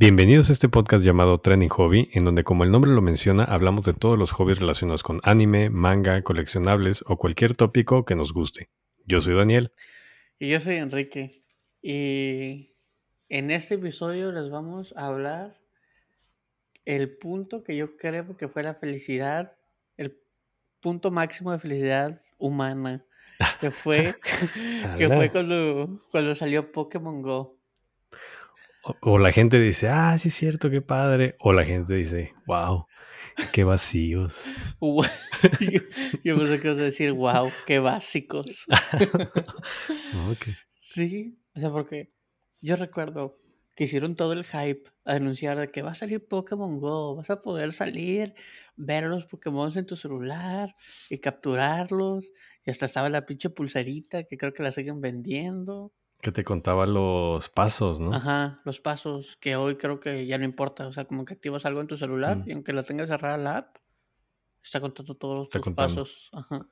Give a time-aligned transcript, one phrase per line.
[0.00, 3.84] Bienvenidos a este podcast llamado Trending Hobby, en donde como el nombre lo menciona, hablamos
[3.84, 8.70] de todos los hobbies relacionados con anime, manga, coleccionables o cualquier tópico que nos guste.
[9.04, 9.72] Yo soy Daniel.
[10.38, 11.42] Y yo soy Enrique.
[11.82, 12.72] Y
[13.28, 15.60] en este episodio les vamos a hablar
[16.86, 19.52] el punto que yo creo que fue la felicidad,
[19.98, 20.18] el
[20.80, 23.04] punto máximo de felicidad humana,
[23.60, 24.14] que fue,
[24.96, 27.59] que fue cuando, cuando salió Pokémon Go.
[28.82, 31.36] O, la gente dice, ah, sí es cierto, qué padre.
[31.38, 32.86] O la gente dice, wow,
[33.52, 34.42] qué vacíos.
[36.24, 38.66] yo, pensé que ibas a decir, wow, qué básicos.
[40.82, 42.12] Sí, o sea, porque
[42.60, 43.38] yo recuerdo
[43.76, 47.30] que hicieron todo el hype a anunciar de que va a salir Pokémon Go, vas
[47.30, 48.34] a poder salir,
[48.76, 50.74] ver a los Pokémon en tu celular
[51.08, 52.26] y capturarlos.
[52.66, 55.92] Y hasta estaba la pinche pulserita que creo que la siguen vendiendo.
[56.20, 58.12] Que te contaba los pasos, ¿no?
[58.12, 60.86] Ajá, los pasos, que hoy creo que ya no importa.
[60.86, 62.48] O sea, como que activas algo en tu celular mm.
[62.48, 63.76] y aunque la tengas cerrada la app,
[64.62, 66.30] está contando todos tus pasos.
[66.32, 66.66] Ajá.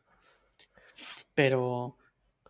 [1.34, 1.96] Pero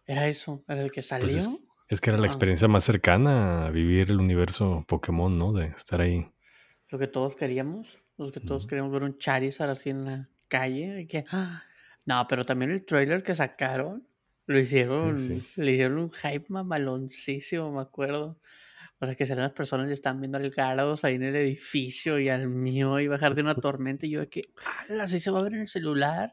[0.06, 1.60] era eso, era el que pues salió.
[1.88, 5.52] es, que era la experiencia más cercana a vivir el universo Pokémon, ¿no?
[5.52, 6.30] De estar ahí.
[6.88, 11.02] Lo que todos queríamos, los que todos queríamos ver un Charizard así en la calle.
[11.02, 11.24] Y que...
[11.30, 11.62] ¡ah!
[12.06, 14.08] No, pero también el trailer que sacaron
[14.48, 18.41] lo hicieron, le hicieron un hype mamaloncísimo, me acuerdo.
[18.98, 22.18] O sea, que serán las personas que están viendo al Garados ahí en el edificio
[22.18, 24.06] y al mío y bajar de una tormenta.
[24.06, 24.42] Y yo de que,
[24.88, 25.06] ¡hala!
[25.06, 26.32] ¿Sí se va a ver en el celular?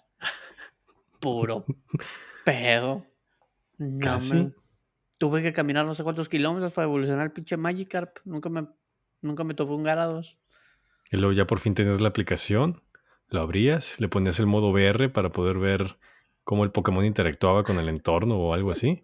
[1.20, 1.66] Puro
[2.46, 3.06] pedo.
[3.78, 4.54] No,
[5.18, 8.20] tuve que caminar no sé cuántos kilómetros para evolucionar el pinche Magikarp.
[8.24, 8.66] Nunca me,
[9.22, 10.40] nunca me topó un Garados.
[11.12, 12.82] Y luego ya por fin tenías la aplicación,
[13.28, 15.98] lo abrías, le ponías el modo VR para poder ver
[16.46, 19.04] cómo el Pokémon interactuaba con el entorno o algo así.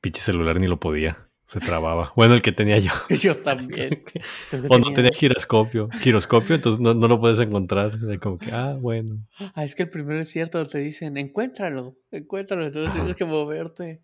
[0.00, 1.28] Pinche celular ni lo podía.
[1.46, 2.12] Se trababa.
[2.14, 2.92] Bueno, el que tenía yo.
[3.08, 4.04] Yo también.
[4.68, 5.88] o no tenía giroscopio.
[5.98, 7.92] Giroscopio, entonces no, lo puedes encontrar.
[8.20, 9.26] Como que, ah, bueno.
[9.54, 14.02] Ah, es que el primero es cierto, te dicen, encuéntralo, encuéntralo, entonces tienes que moverte.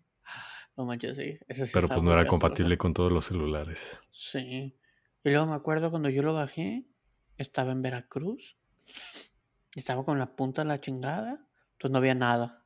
[0.75, 1.37] No manches, sí.
[1.71, 3.99] Pero pues no era compatible con todos los celulares.
[4.09, 4.75] Sí.
[5.23, 6.85] Y luego me acuerdo cuando yo lo bajé,
[7.37, 8.57] estaba en Veracruz.
[9.75, 11.44] Estaba con la punta de la chingada.
[11.75, 12.65] Entonces no había nada.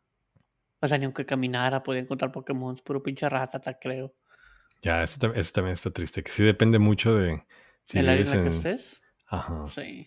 [0.82, 4.16] O sea, ni aunque caminara podía encontrar Pokémon, puro pinche ratata, creo.
[4.82, 7.44] Ya, eso, también está triste, que sí depende mucho de
[7.84, 9.02] si ¿El área en la que estés?
[9.28, 9.68] Ajá.
[9.68, 10.06] Sí.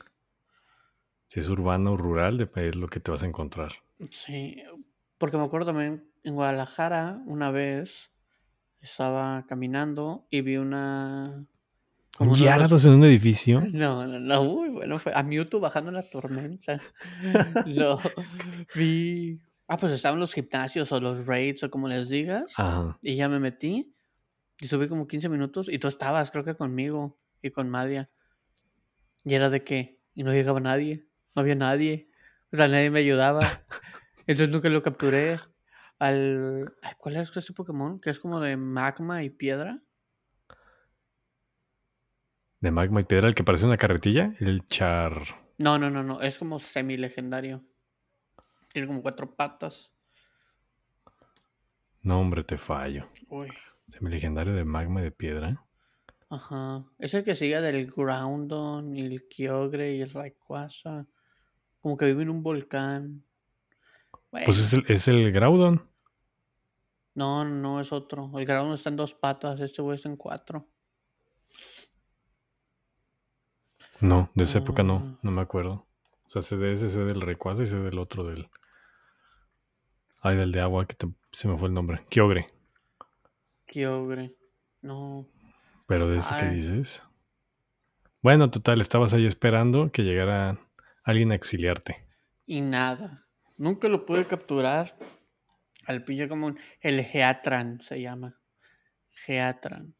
[1.26, 3.72] Si es urbano o rural, es lo que te vas a encontrar.
[4.10, 4.62] Sí,
[5.18, 8.10] porque me acuerdo también en Guadalajara, una vez
[8.80, 11.46] estaba caminando y vi una
[12.18, 13.62] ¿Un Gyarados en un edificio?
[13.72, 14.98] No, no, no, muy bueno.
[14.98, 16.80] Fue a Mewtwo bajando la tormenta.
[17.66, 17.98] Lo
[18.74, 19.40] vi.
[19.66, 22.52] Ah, pues estaban los gimnasios o los raids o como les digas.
[22.56, 22.98] Ajá.
[23.00, 23.94] Y ya me metí.
[24.60, 25.68] Y subí como 15 minutos.
[25.70, 28.10] Y tú estabas, creo que conmigo y con Madia.
[29.24, 29.98] Y era de qué?
[30.14, 31.06] Y no llegaba nadie.
[31.34, 32.10] No había nadie.
[32.52, 33.64] O sea, nadie me ayudaba.
[34.26, 35.38] Entonces nunca lo capturé.
[35.98, 36.74] Al.
[36.98, 37.98] ¿Cuál es este Pokémon?
[37.98, 39.82] Que es como de magma y piedra
[42.62, 45.24] de magma y piedra, el que parece una carretilla, el char.
[45.58, 47.64] No, no, no, no, es como semi legendario.
[48.72, 49.92] Tiene como cuatro patas.
[52.02, 53.08] No, hombre, te fallo.
[53.28, 53.48] Uy.
[53.90, 55.66] Semi legendario de magma y de piedra.
[56.30, 56.84] Ajá.
[56.98, 61.04] Es el que sigue del Groundon y el Kyogre y el Rayquaza.
[61.80, 63.24] Como que vive en un volcán.
[64.30, 65.84] Pues es el, es el Groudon.
[67.14, 68.30] No, no es otro.
[68.36, 70.68] El Groudon está en dos patas, este güey está en cuatro.
[74.02, 75.18] No, de esa época no, ah.
[75.22, 75.86] no me acuerdo.
[76.26, 78.50] O sea, sé de ese, sé del recuazo y sé del otro del.
[80.20, 80.96] Ay, del de agua, que
[81.30, 82.04] se me fue el nombre.
[82.08, 82.48] Kyogre.
[83.66, 84.34] Kyogre.
[84.80, 85.28] No.
[85.86, 87.04] Pero de ese que dices.
[88.22, 90.58] Bueno, total, estabas ahí esperando que llegara
[91.04, 92.04] alguien a auxiliarte.
[92.44, 93.24] Y nada.
[93.56, 94.96] Nunca lo pude capturar.
[95.86, 96.58] Al pinche común.
[96.80, 98.36] El Geatran se llama.
[99.10, 99.94] Geatran.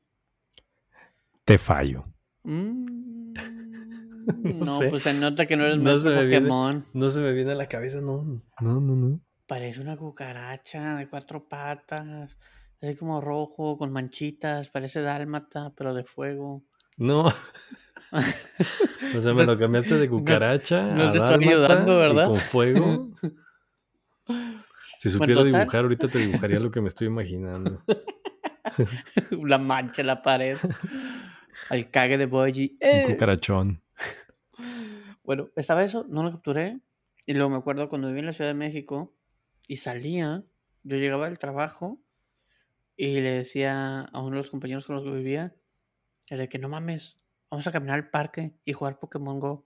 [1.44, 2.04] Te fallo.
[2.44, 3.32] Mm,
[4.64, 6.84] no, pues se nota que no eres no Pokémon.
[6.92, 8.42] no se me viene a la cabeza, no.
[8.60, 9.20] No, no, no.
[9.46, 12.36] Parece una cucaracha de cuatro patas.
[12.80, 14.68] Así como rojo, con manchitas.
[14.68, 16.64] Parece dálmata, pero de fuego.
[16.96, 17.26] No.
[19.16, 20.82] o sea, me lo cambiaste de cucaracha.
[20.82, 22.26] No, te estoy ayudando, ¿verdad?
[22.28, 23.10] con fuego.
[24.98, 27.82] Si supiera dibujar, ahorita te dibujaría lo que me estoy imaginando.
[29.32, 30.56] La mancha en la pared.
[31.68, 32.76] Al cague de Boji.
[32.80, 33.04] ¡Eh!
[33.06, 33.82] cucarachón.
[35.24, 36.80] Bueno, estaba eso, no lo capturé.
[37.26, 39.14] Y luego me acuerdo cuando viví en la Ciudad de México
[39.68, 40.42] y salía,
[40.82, 42.02] yo llegaba del trabajo
[42.96, 45.54] y le decía a uno de los compañeros con los que vivía,
[46.26, 47.20] era de que no mames,
[47.50, 49.64] vamos a caminar al parque y jugar Pokémon Go.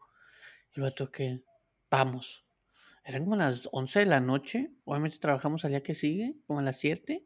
[0.74, 1.42] Y luego que,
[1.90, 2.46] vamos.
[3.04, 4.72] Eran como las 11 de la noche.
[4.84, 7.24] Obviamente trabajamos al día que sigue, como a las 7.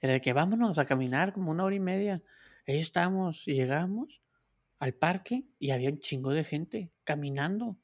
[0.00, 2.22] Era de que vámonos a caminar como una hora y media.
[2.66, 4.22] Ahí estamos y llegamos
[4.78, 7.76] al parque y había un chingo de gente caminando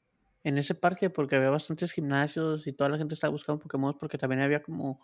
[0.43, 4.17] en ese parque porque había bastantes gimnasios y toda la gente estaba buscando Pokémon porque
[4.17, 5.01] también había como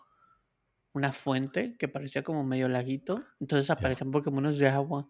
[0.92, 3.22] una fuente que parecía como medio laguito.
[3.40, 5.08] Entonces aparecían Pokémon de agua.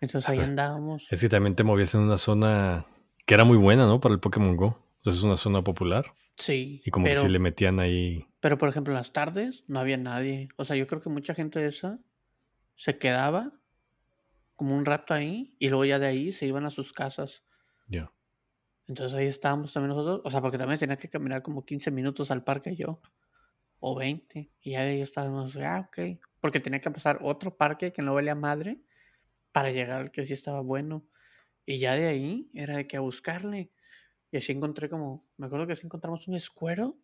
[0.00, 1.06] Entonces ahí andábamos.
[1.10, 2.86] Es que también te movías en una zona
[3.26, 4.00] que era muy buena, ¿no?
[4.00, 4.82] Para el Pokémon Go.
[4.98, 6.12] Entonces es una zona popular.
[6.36, 6.82] Sí.
[6.84, 8.26] Y como que si le metían ahí.
[8.40, 10.48] Pero por ejemplo, en las tardes no había nadie.
[10.56, 11.98] O sea, yo creo que mucha gente de esa
[12.76, 13.52] se quedaba
[14.54, 17.42] como un rato ahí y luego ya de ahí se iban a sus casas.
[17.88, 18.12] Ya.
[18.86, 20.20] Entonces ahí estábamos también nosotros.
[20.24, 23.00] O sea, porque también tenía que caminar como 15 minutos al parque yo.
[23.80, 24.50] O 20.
[24.60, 26.18] Y ya de ahí estábamos, ah, ok.
[26.40, 28.80] Porque tenía que pasar otro parque que no valía madre
[29.52, 31.06] para llegar al que sí estaba bueno.
[31.64, 33.72] Y ya de ahí era de que a buscarle.
[34.30, 36.96] Y así encontré como, me acuerdo que así encontramos un escuero.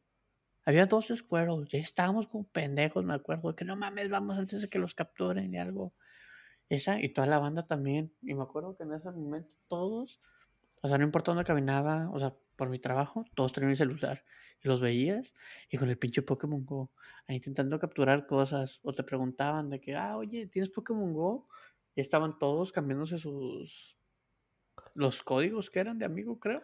[0.65, 4.69] Había dos escueros, ya estábamos como pendejos, me acuerdo, que no mames, vamos antes de
[4.69, 5.93] que los capturen y algo.
[6.69, 8.13] Esa y toda la banda también.
[8.23, 10.21] Y me acuerdo que en ese momento todos,
[10.81, 14.25] o sea, no importa dónde caminaba, o sea, por mi trabajo, todos tenían el celular.
[14.63, 15.35] Y los veías
[15.69, 16.93] y con el pinche Pokémon Go,
[17.29, 18.79] intentando capturar cosas.
[18.83, 21.49] O te preguntaban de que, ah, oye, ¿tienes Pokémon Go?
[21.95, 23.99] Y estaban todos cambiándose sus,
[24.95, 26.63] los códigos que eran de amigo, creo.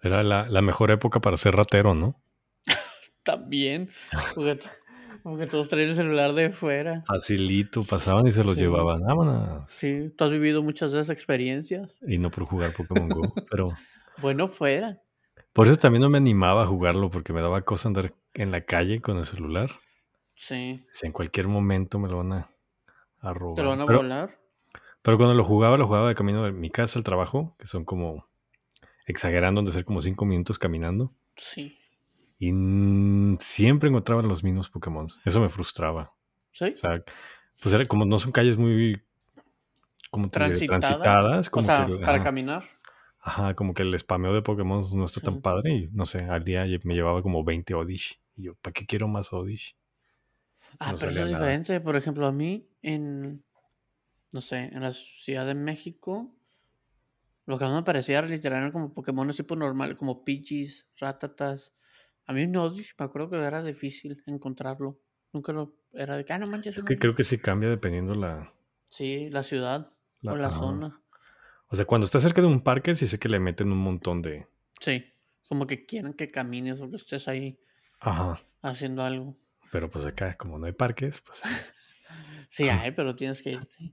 [0.00, 2.20] Era la, mejor época para ser ratero, ¿no?
[3.26, 3.90] También.
[4.34, 7.02] Porque, todos traían el celular de fuera.
[7.06, 9.02] Facilito, pasaban y se los llevaban.
[9.02, 9.68] Vámonos.
[9.68, 12.00] Sí, tú has vivido muchas de esas experiencias.
[12.06, 13.72] Y no por jugar Pokémon Go, pero.
[14.18, 15.02] Bueno, fuera.
[15.52, 18.60] Por eso también no me animaba a jugarlo, porque me daba cosa andar en la
[18.60, 19.70] calle con el celular.
[20.36, 20.86] Sí.
[20.92, 22.50] Si en cualquier momento me lo van a,
[23.20, 23.56] a robar.
[23.56, 24.38] ¿Te lo van a volar?
[25.02, 27.84] Pero cuando lo jugaba, lo jugaba de camino de mi casa al trabajo, que son
[27.84, 28.28] como,
[29.06, 31.12] exagerando, de ser como cinco minutos caminando.
[31.36, 31.75] Sí.
[32.38, 32.52] Y
[33.40, 35.06] siempre encontraban los mismos Pokémon.
[35.24, 36.12] Eso me frustraba.
[36.52, 36.66] Sí.
[36.66, 37.02] O sea,
[37.62, 39.02] pues era como no son calles muy
[40.10, 41.48] como transitadas.
[41.48, 42.64] Como o sea, para caminar.
[43.20, 45.74] Ajá, como que el spameo de Pokémon no está tan padre.
[45.74, 48.20] Y no sé, al día me llevaba como 20 Odish.
[48.36, 49.76] Y yo, ¿para qué quiero más Odish?
[50.78, 51.80] Ah, pero eso es diferente.
[51.80, 53.42] Por ejemplo, a mí en
[54.32, 56.30] no sé, en la Ciudad de México,
[57.46, 61.74] lo que a mí me parecía literal como Pokémon tipo normal, como Pidgeys, Ratatas.
[62.26, 65.00] A mí no, me acuerdo que era difícil encontrarlo.
[65.32, 66.76] Nunca lo era de que, ah, no manches.
[66.76, 68.52] Es que creo que sí cambia dependiendo la.
[68.90, 69.92] Sí, la ciudad
[70.22, 71.00] o la zona.
[71.68, 74.22] O sea, cuando estás cerca de un parque, sí sé que le meten un montón
[74.22, 74.46] de.
[74.80, 75.04] Sí,
[75.48, 77.58] como que quieren que camines o que estés ahí
[78.00, 78.40] Ajá.
[78.62, 79.36] haciendo algo.
[79.72, 81.42] Pero pues acá, como no hay parques, pues.
[82.48, 83.92] Sí hay, pero tienes que irte.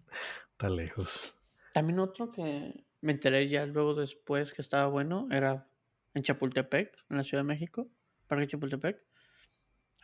[0.51, 1.35] Está lejos.
[1.73, 5.67] También otro que me enteré ya luego después que estaba bueno era
[6.13, 7.89] en Chapultepec, en la Ciudad de México,
[8.27, 9.01] Parque Chapultepec.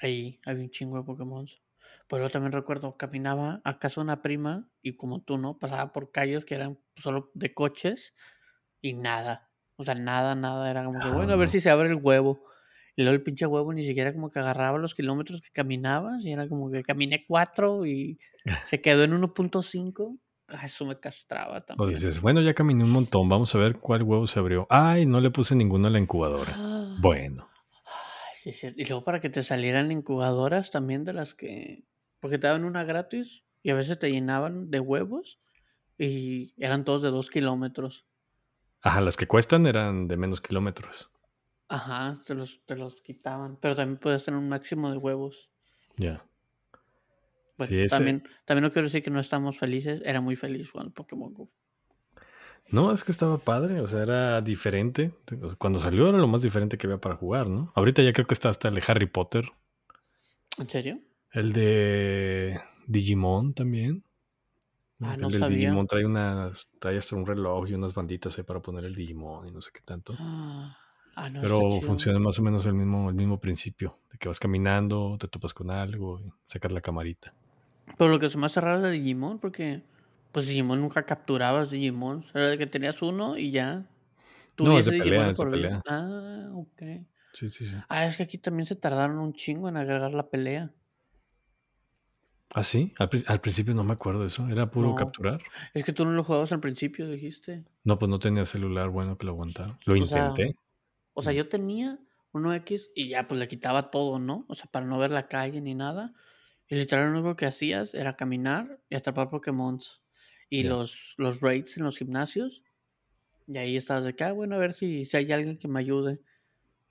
[0.01, 1.45] Ahí había un chingo de Pokémon.
[2.07, 5.59] Pero también recuerdo, caminaba a casa de una prima y como tú, ¿no?
[5.59, 8.15] Pasaba por calles que eran solo de coches
[8.81, 9.49] y nada.
[9.75, 10.69] O sea, nada, nada.
[10.69, 12.43] Era como que, bueno, a ver si se abre el huevo.
[12.95, 16.23] Y luego el pinche huevo ni siquiera como que agarraba los kilómetros que caminabas.
[16.25, 18.19] Y era como que caminé cuatro y
[18.65, 20.19] se quedó en 1.5.
[20.47, 21.87] Ah, eso me castraba también.
[21.87, 23.29] O dices, bueno, ya caminé un montón.
[23.29, 24.65] Vamos a ver cuál huevo se abrió.
[24.69, 26.53] Ay, no le puse ninguno a la incubadora.
[26.57, 26.97] Ah.
[26.99, 27.48] bueno.
[28.43, 28.73] Sí, sí.
[28.75, 31.85] Y luego para que te salieran incubadoras también de las que...
[32.19, 35.39] Porque te daban una gratis y a veces te llenaban de huevos
[35.97, 38.05] y eran todos de dos kilómetros.
[38.81, 41.09] Ajá, las que cuestan eran de menos kilómetros.
[41.67, 43.57] Ajá, te los, te los quitaban.
[43.61, 45.49] Pero también puedes tener un máximo de huevos.
[45.97, 46.25] Ya.
[47.59, 50.01] sí, también, también no quiero decir que no estamos felices.
[50.05, 51.51] Era muy feliz jugando Pokémon Go.
[52.71, 55.11] No, es que estaba padre, o sea, era diferente.
[55.57, 57.71] Cuando salió era lo más diferente que había para jugar, ¿no?
[57.75, 59.51] Ahorita ya creo que está hasta el de Harry Potter.
[60.57, 60.99] ¿En serio?
[61.31, 64.03] El de Digimon también.
[65.01, 68.43] Ah, no el del Digimon trae unas, trae hasta un reloj y unas banditas ahí
[68.43, 70.13] para poner el Digimon y no sé qué tanto.
[70.19, 70.77] Ah.
[71.15, 75.17] Ah, Pero funciona más o menos el mismo, el mismo principio, de que vas caminando,
[75.19, 77.33] te topas con algo y sacas la camarita.
[77.97, 79.81] Pero lo que me hace raro es de Digimon, porque
[80.31, 82.25] pues Digimon nunca capturabas Digimon.
[82.33, 83.85] Era de que tenías uno y ya.
[84.55, 85.81] Tú no, es de pelea, por pelea.
[85.87, 86.81] Ah, ok.
[87.33, 87.75] Sí, sí, sí.
[87.87, 90.71] Ah, es que aquí también se tardaron un chingo en agregar la pelea.
[92.53, 92.93] ¿Ah, sí?
[92.97, 94.47] Al, principio no me acuerdo de eso.
[94.49, 95.39] ¿Era puro capturar?
[95.73, 97.63] Es que tú no lo jugabas al principio, dijiste.
[97.83, 99.77] No, pues no tenía celular bueno que lo aguantara.
[99.85, 100.55] Lo intenté.
[101.13, 101.99] O sea, yo tenía
[102.31, 104.45] uno X y ya pues le quitaba todo, ¿no?
[104.47, 106.13] O sea, para no ver la calle ni nada.
[106.67, 109.79] Y literal lo único que hacías era caminar y atrapar Pokémon.
[110.49, 112.63] Y los, los raids en los gimnasios.
[113.47, 115.79] Y ahí estabas de acá, ah, bueno, a ver si, si hay alguien que me
[115.79, 116.19] ayude.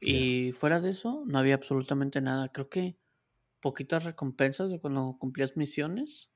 [0.00, 2.50] Y fuera de eso, no había absolutamente nada.
[2.50, 2.96] Creo que
[3.60, 6.30] poquitas recompensas de cuando cumplías misiones.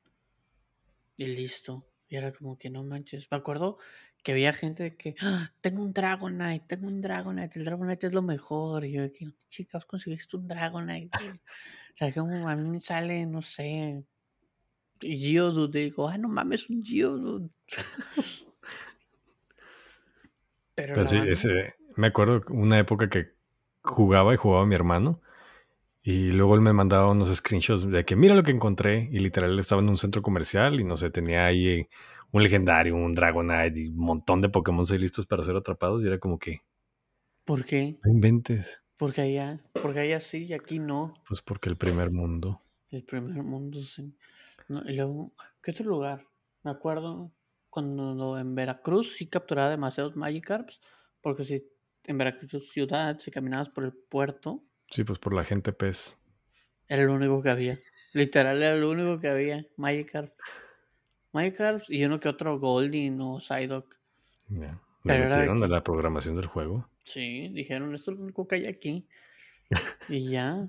[1.16, 1.86] Y listo.
[2.08, 3.28] Y era como que no manches.
[3.30, 3.78] Me acuerdo
[4.22, 8.22] que había gente que, ah, tengo un Dragonite, tengo un Dragonite, el Dragonite es lo
[8.22, 8.84] mejor.
[8.84, 11.10] Y yo, que, chicas, conseguiste un Dragonite.
[11.40, 14.04] o sea, como a mí me sale, no sé,
[15.02, 15.80] Geodude.
[15.80, 17.50] Digo, ah, no mames, un Geodude.
[20.75, 23.35] Pero, sí, ese, me acuerdo una época que
[23.82, 25.21] jugaba y jugaba mi hermano.
[26.02, 29.09] Y luego él me mandaba unos screenshots de que mira lo que encontré.
[29.12, 31.88] Y literal estaba en un centro comercial y no sé, tenía ahí
[32.32, 36.02] un legendario, un Dragonite y un montón de Pokémon listos para ser atrapados.
[36.02, 36.62] Y era como que.
[37.44, 37.99] ¿Por qué?
[38.04, 38.82] No inventes.
[38.97, 41.14] Porque allá, porque allá sí y aquí no.
[41.26, 42.62] Pues porque el primer mundo.
[42.90, 44.14] El primer mundo, sí.
[44.86, 46.26] Y luego, ¿qué otro lugar?
[46.62, 47.32] Me acuerdo
[47.70, 50.80] cuando en Veracruz sí capturaba demasiados Magikarps.
[51.20, 51.64] Porque si
[52.04, 54.62] en Veracruz ciudad, si caminabas por el puerto.
[54.90, 56.18] Sí, pues por la gente pez.
[56.88, 57.80] Era lo único que había.
[58.12, 59.66] Literal era lo único que había.
[59.76, 60.34] Magikarp.
[61.32, 63.96] Magikarp y uno que otro Golding o Psyduck.
[64.48, 64.80] Yeah.
[65.04, 66.88] ¿Le metieron de la programación del juego?
[67.04, 69.08] Sí, dijeron, esto es lo único que hay aquí.
[70.08, 70.66] y ya.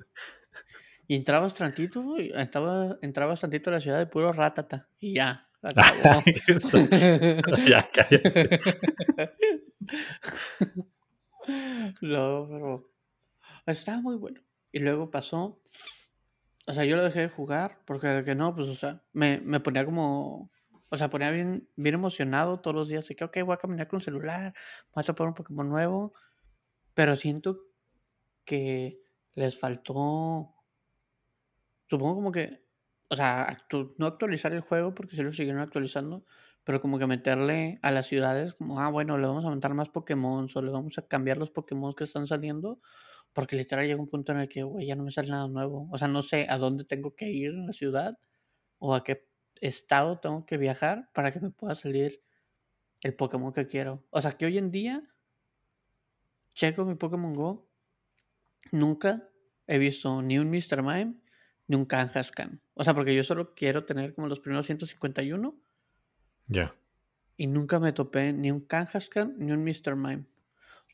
[1.07, 4.87] Y entrabas tantito, estaba, entrabas tantito a la ciudad de puro ratata.
[4.99, 5.47] Y ya.
[5.63, 6.21] Acabó.
[7.67, 8.59] ya, cállate.
[12.01, 12.91] no, pero
[13.65, 14.41] estaba muy bueno.
[14.71, 15.61] Y luego pasó,
[16.65, 19.59] o sea, yo lo dejé de jugar porque que no, pues, o sea, me, me
[19.59, 20.51] ponía como,
[20.89, 23.07] o sea, ponía bien, bien emocionado todos los días.
[23.07, 24.53] De que, ok, voy a caminar con un celular,
[24.93, 26.13] voy a topar un Pokémon nuevo.
[26.93, 27.59] Pero siento
[28.45, 29.01] que
[29.35, 30.52] les faltó,
[31.93, 32.65] supongo como que,
[33.09, 33.63] o sea,
[33.99, 36.25] no actualizar el juego porque se lo siguieron actualizando,
[36.63, 39.89] pero como que meterle a las ciudades como, ah, bueno, le vamos a montar más
[39.89, 42.79] Pokémon o le vamos a cambiar los Pokémon que están saliendo,
[43.31, 45.87] porque literal llega un punto en el que, güey, ya no me sale nada nuevo.
[45.91, 48.17] O sea, no sé a dónde tengo que ir en la ciudad
[48.79, 49.27] o a qué
[49.61, 52.23] estado tengo que viajar para que me pueda salir
[53.01, 54.03] el Pokémon que quiero.
[54.09, 55.03] O sea, que hoy en día,
[56.55, 57.69] checo mi Pokémon Go,
[58.71, 59.29] nunca
[59.67, 60.81] he visto ni un Mr.
[60.81, 61.22] Mime
[61.67, 62.61] ni un Kangaskhan.
[62.73, 65.55] O sea, porque yo solo quiero tener como los primeros 151
[66.47, 66.75] ya.
[67.37, 69.95] Y nunca me topé ni un Kangaskhan ni un Mr.
[69.95, 70.25] Mime.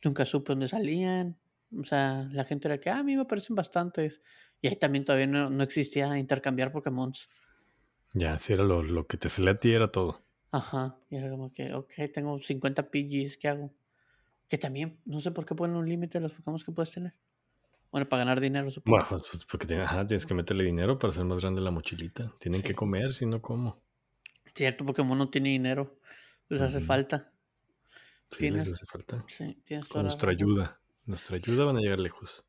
[0.03, 1.37] Nunca supe dónde salían.
[1.77, 4.21] O sea, la gente era que, ah, a mí me parecen bastantes.
[4.61, 7.13] Y ahí también todavía no, existía intercambiar Pokémon.
[8.13, 10.23] Ya, si era lo, que te salía a ti, era todo.
[10.51, 10.97] Ajá.
[11.09, 13.73] Y era como que, ok, tengo 50 PGs, ¿qué hago?
[14.47, 17.13] Que también, no sé por qué ponen un límite a los Pokémon que puedes tener.
[17.91, 18.97] Bueno, para ganar dinero, supongo.
[18.97, 22.31] Bueno, pues, pues porque tienes, que meterle dinero para hacer más grande la mochilita.
[22.39, 23.81] Tienen que comer, si no, ¿cómo?
[24.53, 25.99] Cierto, Pokémon no tiene dinero.
[26.49, 27.31] Les hace falta.
[28.31, 29.23] Sí, les hace falta.
[29.27, 30.79] Sí, tienes Con nuestra ayuda.
[31.05, 32.45] Nuestra ayuda van a llegar lejos.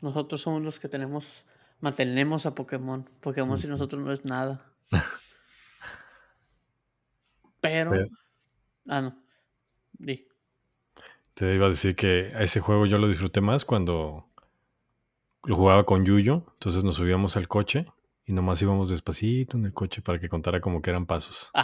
[0.00, 1.44] Nosotros somos los que tenemos,
[1.80, 3.08] mantenemos a Pokémon.
[3.20, 4.72] Pokémon sin nosotros no es nada.
[7.60, 7.92] Pero,
[8.88, 9.16] Ah, no.
[9.92, 10.26] Di.
[11.34, 14.31] Te iba a decir que a ese juego yo lo disfruté más cuando
[15.44, 16.44] lo jugaba con Yuyo.
[16.54, 17.86] Entonces nos subíamos al coche
[18.24, 21.50] y nomás íbamos despacito en el coche para que contara como que eran pasos.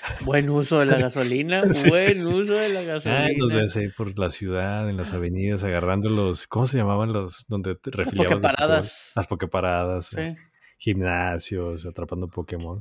[0.00, 3.26] Ah, buen uso de la gasolina, buen uso de la gasolina.
[3.26, 7.12] Ah, nos ves ahí por la ciudad, en las avenidas, agarrando los, ¿cómo se llamaban
[7.12, 8.30] los donde te refiliabas?
[8.30, 9.12] Las pokeparadas.
[9.16, 10.06] Las pokeparadas.
[10.06, 10.36] Sí.
[10.78, 12.78] Gimnasios, atrapando Pokémon.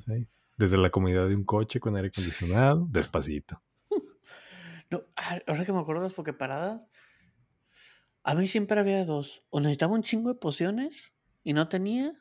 [0.57, 3.61] Desde la comunidad de un coche con aire acondicionado, despacito.
[4.89, 6.79] No, ahora que me acuerdo de las pokeparadas,
[8.27, 9.41] a mí siempre había dos.
[9.49, 11.15] O necesitaba un chingo de pociones
[11.45, 12.13] y no tenía,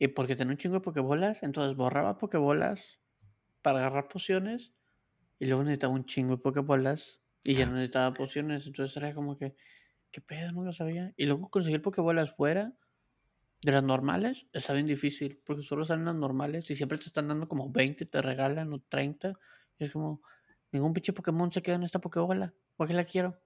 [0.00, 2.98] y porque tenía un chingo de pokebolas, entonces borraba pokebolas
[3.62, 4.72] para agarrar pociones.
[5.38, 8.66] Y luego necesitaba un chingo de pokebolas y ya no necesitaba pociones.
[8.66, 9.54] Entonces era como que,
[10.10, 10.50] ¿qué pedo?
[10.50, 11.14] No lo sabía.
[11.16, 12.72] Y luego conseguir pokebolas fuera
[13.62, 15.40] de las normales está bien difícil.
[15.46, 18.80] Porque solo salen las normales y siempre te están dando como 20, te regalan o
[18.80, 19.34] 30.
[19.78, 20.20] Y es como,
[20.72, 22.52] ningún pinche Pokémon se queda en esta pokebola.
[22.74, 23.38] ¿Por qué la quiero?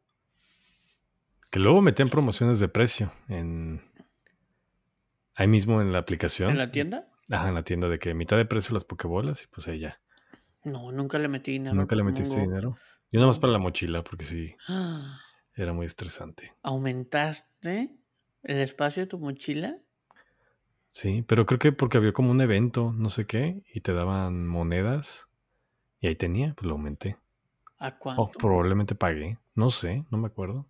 [1.51, 3.81] Que luego metían promociones de precio en
[5.39, 6.51] Ahí mismo en la aplicación.
[6.51, 7.09] ¿En la tienda?
[7.31, 10.01] Ajá, en la tienda de que mitad de precio las pokebolas y pues ahí ya.
[10.65, 11.77] No, nunca le metí dinero.
[11.77, 12.77] ¿Nunca le metiste dinero?
[13.13, 14.57] Yo nada más para la mochila porque sí.
[15.55, 16.55] Era muy estresante.
[16.63, 17.95] ¿Aumentaste
[18.43, 19.79] el espacio de tu mochila?
[20.91, 24.45] Sí, pero creo que porque había como un evento, no sé qué, y te daban
[24.49, 25.29] monedas.
[26.01, 27.17] Y ahí tenía, pues lo aumenté.
[27.79, 28.23] ¿A cuánto?
[28.23, 29.39] O probablemente pagué.
[29.55, 30.67] No sé, no me acuerdo.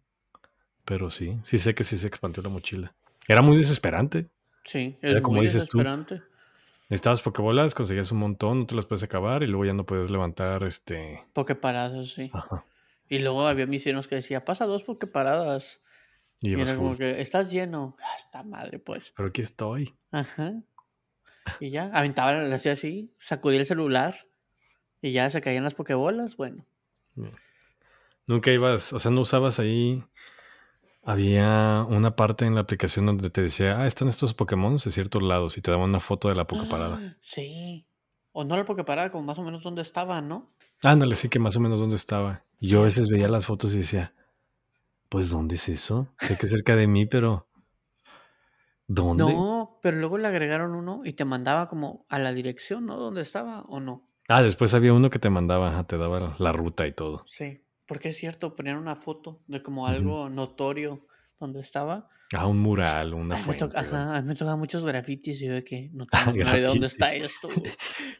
[0.88, 2.94] Pero sí, sí sé que sí se expandió la mochila.
[3.28, 4.30] Era muy desesperante.
[4.64, 6.22] Sí, es como muy desesperante.
[6.88, 10.10] Necesitabas pokebolas, conseguías un montón, no te las puedes acabar y luego ya no puedes
[10.10, 11.22] levantar este.
[11.34, 12.30] Pokeparadas, sí.
[12.32, 12.64] Ajá.
[13.06, 15.82] Y luego había misiones que decía, pasa dos pokeparadas.
[16.40, 17.94] Y, y era como que, estás lleno.
[18.02, 19.12] Ah, esta madre, pues.
[19.14, 19.94] Pero aquí estoy.
[20.10, 20.54] Ajá.
[21.60, 24.26] Y ya, aventaba, le hacía así, sacudía el celular
[25.02, 26.64] y ya se caían las pokebolas, bueno.
[28.26, 30.02] Nunca ibas, o sea, no usabas ahí.
[31.02, 35.22] Había una parte en la aplicación donde te decía, ah, están estos Pokémon de ciertos
[35.22, 37.16] lados y te daba una foto de la Pokeparada.
[37.20, 37.86] sí.
[38.32, 40.52] O no la Pokeparada, como más o menos dónde estaba, ¿no?
[40.82, 42.44] Ándale, sí que más o menos dónde estaba.
[42.60, 44.14] Y yo a veces veía las fotos y decía,
[45.08, 46.08] pues, ¿dónde es eso?
[46.20, 47.48] Sé que es cerca de mí, pero
[48.86, 49.24] ¿dónde?
[49.24, 52.96] No, pero luego le agregaron uno y te mandaba como a la dirección, ¿no?
[52.96, 54.08] ¿Dónde estaba o no?
[54.28, 57.24] Ah, después había uno que te mandaba, te daba la ruta y todo.
[57.26, 61.06] Sí, porque es cierto, ponían una foto de como algo notorio
[61.40, 62.10] donde estaba.
[62.34, 63.66] Ah, un mural, una Ay, fuente.
[63.66, 66.68] Me ajá, a mí me tocaban muchos grafitis y yo de que no tengo idea
[66.68, 67.48] dónde está esto.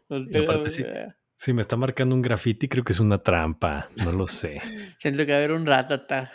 [1.37, 4.63] si, me está marcando un graffiti, creo que es una trampa, no lo sé.
[4.99, 6.33] Siento que va a haber un ratata.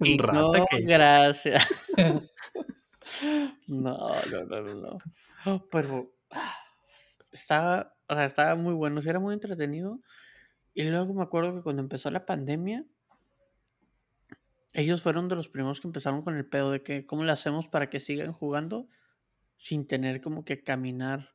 [0.00, 1.68] un rata no, gracias.
[3.68, 4.98] no, no, no, no,
[5.44, 5.68] no.
[5.70, 6.56] Pero ah,
[7.30, 10.00] estaba o sea, estaba muy bueno, sí era muy entretenido.
[10.76, 12.84] Y luego me acuerdo que cuando empezó la pandemia,
[14.74, 17.66] ellos fueron de los primeros que empezaron con el pedo de que cómo le hacemos
[17.66, 18.86] para que sigan jugando
[19.56, 21.30] sin tener como que caminar.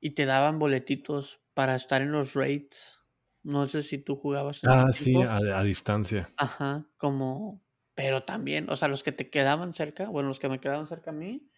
[0.00, 3.02] Y te daban boletitos para estar en los raids.
[3.42, 4.64] No sé si tú jugabas.
[4.64, 6.30] En ah, sí, a, a, distancia.
[6.38, 7.62] Ajá, como...
[7.94, 11.10] Pero también, o sea, los que te quedaban cerca, bueno, los que me quedaban cerca
[11.10, 11.50] a mí,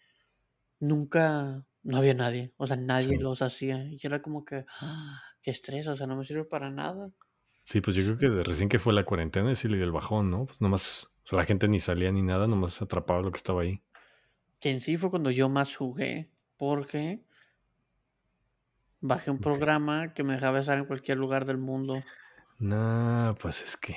[0.79, 3.85] nunca, no había nadie, o sea, nadie los hacía.
[3.85, 5.21] Y era como que, ¡ah!
[5.47, 7.09] Qué estrés, o sea, no me sirve para nada.
[7.63, 9.93] Sí, pues yo creo que de recién que fue la cuarentena sí le dio el
[9.93, 10.45] bajón, ¿no?
[10.45, 13.61] Pues nomás, o sea, la gente ni salía ni nada, nomás atrapaba lo que estaba
[13.61, 13.81] ahí.
[14.59, 17.21] Que en sí fue cuando yo más jugué, porque
[18.99, 22.03] bajé un programa que me dejaba estar en cualquier lugar del mundo.
[22.59, 23.95] No, pues es que.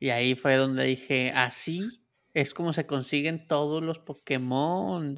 [0.00, 2.01] Y ahí fue donde dije, así
[2.34, 5.16] es como se consiguen todos los Pokémon.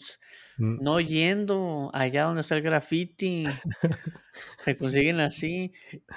[0.58, 0.82] Mm.
[0.82, 3.46] No yendo allá donde está el graffiti.
[4.64, 5.72] se consiguen así.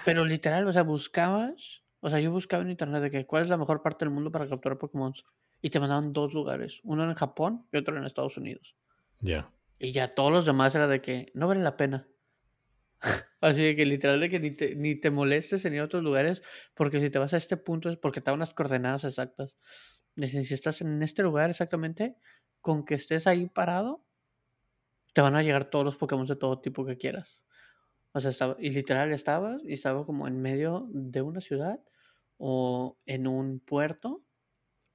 [0.06, 1.84] Pero literal, o sea, buscabas.
[2.00, 4.32] O sea, yo buscaba en internet de que cuál es la mejor parte del mundo
[4.32, 5.14] para capturar Pokémon.
[5.62, 6.82] Y te mandaban dos lugares.
[6.84, 8.76] Uno en Japón y otro en Estados Unidos.
[9.20, 9.52] Ya.
[9.80, 12.08] Y ya todos los demás era de que no vale la pena.
[13.42, 16.04] Así de que literal de que ni te, ni te molestes en ir a otros
[16.04, 16.42] lugares,
[16.74, 19.56] porque si te vas a este punto es porque te dan unas coordenadas exactas.
[20.18, 22.18] Dicen, si estás en este lugar exactamente,
[22.60, 24.04] con que estés ahí parado,
[25.14, 27.44] te van a llegar todos los Pokémon de todo tipo que quieras.
[28.14, 31.80] O sea, estaba, y literal estabas, y estaba como en medio de una ciudad
[32.38, 34.24] o en un puerto,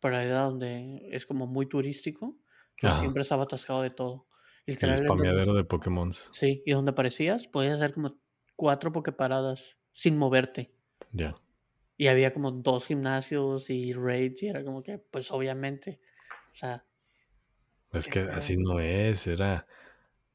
[0.01, 2.37] por allá donde es como muy turístico,
[2.81, 4.27] pues siempre estaba atascado de todo.
[4.67, 6.13] Literal, el spameadero de Pokémon.
[6.13, 8.11] Sí, y donde aparecías podías hacer como
[8.57, 10.75] cuatro Poképaradas sin moverte.
[11.13, 11.35] Ya.
[12.03, 16.01] Y había como dos gimnasios y raids y era como que, pues obviamente,
[16.53, 16.85] o sea...
[17.93, 19.69] Es que así no es, era...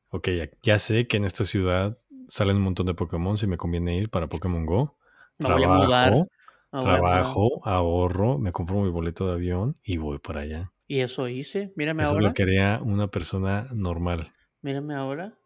[0.07, 0.29] Ok,
[0.63, 1.97] ya, sé que en esta ciudad
[2.29, 4.97] salen un montón de Pokémon, si me conviene ir para Pokémon Go.
[5.39, 6.29] trabajo,
[6.71, 10.71] trabajo, ahorro, me compro mi boleto de avión y voy para allá.
[10.87, 12.17] Y eso hice, mírame ahora.
[12.17, 14.31] Eso lo quería una persona normal.
[14.61, 15.37] Mírame ahora,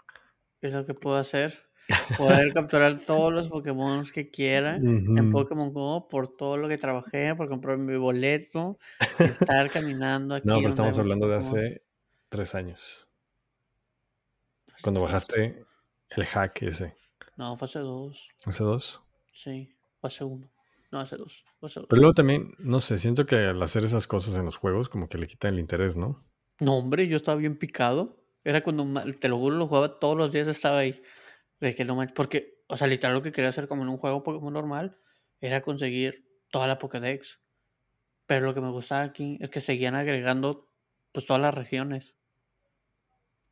[0.62, 1.70] es lo que puedo hacer
[2.17, 4.86] poder capturar todos los Pokémon que quieran
[5.17, 8.77] en Pokémon Go por todo lo que trabajé, por comprar mi boleto,
[9.19, 10.47] estar caminando aquí.
[10.47, 11.84] No, pero estamos hablando de hace
[12.30, 13.08] tres años.
[14.82, 15.65] Cuando bajaste
[16.10, 16.95] el hack ese.
[17.38, 18.30] No, fue hace dos.
[18.45, 19.04] ¿Hace dos?
[19.34, 20.49] Sí, fue hace uno.
[20.91, 21.43] No, hace dos.
[21.62, 25.08] Pero luego también, no sé, siento que al hacer esas cosas en los juegos como
[25.08, 26.25] que le quitan el interés, ¿no?
[26.60, 28.17] No, hombre, yo estaba bien picado.
[28.43, 28.86] Era cuando,
[29.19, 30.99] te lo juro, lo jugaba todos los días, estaba ahí.
[31.62, 33.97] De que no manches, porque, o sea, literal lo que quería hacer como en un
[33.97, 34.97] juego Pokémon normal
[35.39, 37.39] era conseguir toda la Pokédex.
[38.26, 40.69] Pero lo que me gustaba aquí es que seguían agregando
[41.12, 42.17] pues todas las regiones.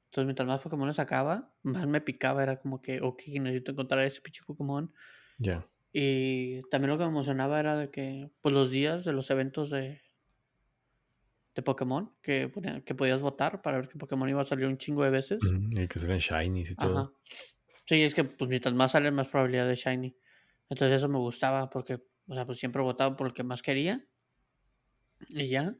[0.06, 2.42] Entonces, mientras más Pokémon sacaba, más me picaba.
[2.42, 4.92] Era como que, ok, necesito encontrar ese pinche Pokémon.
[5.38, 5.68] Ya.
[5.94, 9.70] Y también lo que me emocionaba era de que, pues los días de los eventos
[9.70, 10.02] de,
[11.56, 12.52] de Pokémon, que,
[12.86, 15.40] que podías votar para ver qué Pokémon iba a salir un chingo de veces.
[15.44, 16.98] y que salían shinies y todo.
[16.98, 17.12] Ajá.
[17.90, 20.16] Sí, es que pues mientras más sale, más probabilidad de Shiny.
[20.70, 21.96] Entonces eso me gustaba porque,
[22.28, 24.06] o sea, pues siempre votaba por lo que más quería.
[25.30, 25.76] Y ya.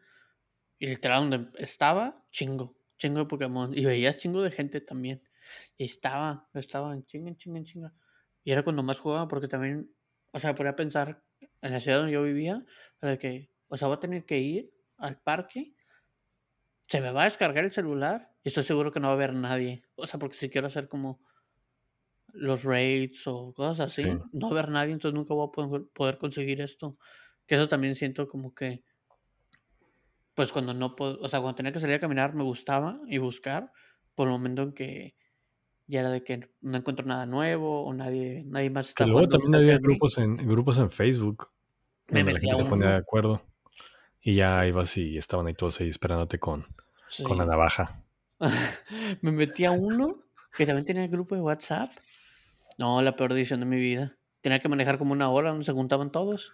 [0.80, 2.76] Y literal donde estaba, chingo.
[2.98, 3.78] Chingo de Pokémon.
[3.78, 5.22] Y veías chingo de gente también.
[5.78, 7.94] Y estaba, estaba en chinga, en chinga, en chinga.
[8.44, 9.94] Y era cuando más jugaba porque también,
[10.32, 11.24] o sea, podía pensar
[11.62, 12.66] en la ciudad donde yo vivía,
[13.20, 15.76] que, o sea, voy a tener que ir al parque,
[16.88, 19.36] se me va a descargar el celular y estoy seguro que no va a haber
[19.36, 19.84] nadie.
[19.94, 21.29] O sea, porque si quiero hacer como
[22.34, 26.98] los raids o cosas así, no ver nadie, entonces nunca voy a poder conseguir esto.
[27.46, 28.84] Que eso también siento como que,
[30.36, 33.18] pues cuando no puedo, o sea, cuando tenía que salir a caminar me gustaba y
[33.18, 33.72] buscar,
[34.16, 35.16] por el momento en que
[35.88, 39.28] ya era de que no encuentro nada nuevo o nadie, nadie más está que luego
[39.28, 41.50] también había grupos en, grupos en Facebook
[42.10, 43.42] me donde la gente se ponía de acuerdo
[44.22, 46.66] y ya ibas y estaban ahí todos ahí esperándote con,
[47.24, 48.04] con la navaja.
[49.22, 50.24] me metí a uno
[50.56, 51.90] que también tenía el grupo de WhatsApp.
[52.80, 54.16] No, la peor decisión de mi vida.
[54.40, 56.54] Tenía que manejar como una hora donde se juntaban todos.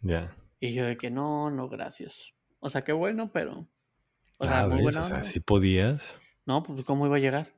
[0.00, 0.34] Ya.
[0.58, 2.32] Y yo de que no, no, gracias.
[2.58, 3.68] O sea, qué bueno, pero.
[4.38, 6.22] O sea, ah, muy O sea, si podías.
[6.46, 7.52] No, pues ¿cómo iba a llegar?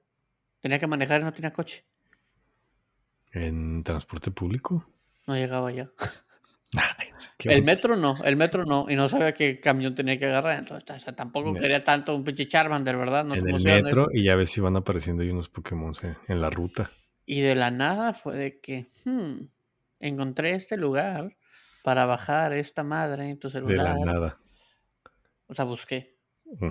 [0.60, 1.84] Tenía que manejar y no tenía coche.
[3.30, 4.84] ¿En transporte público?
[5.28, 5.88] No llegaba ya.
[7.44, 11.04] el metro no, el metro no, y no sabía qué camión tenía que agarrar, entonces
[11.14, 13.24] tampoco quería tanto un pinche Charmander, ¿verdad?
[13.32, 15.92] en el metro y ya ves si van apareciendo ahí unos Pokémon
[16.26, 16.90] en la ruta.
[17.26, 19.46] Y de la nada fue de que, hmm,
[20.00, 21.36] encontré este lugar
[21.82, 23.96] para bajar esta madre en tu celular.
[23.96, 24.38] De la nada.
[25.46, 26.16] O sea, busqué.
[26.44, 26.70] Mm.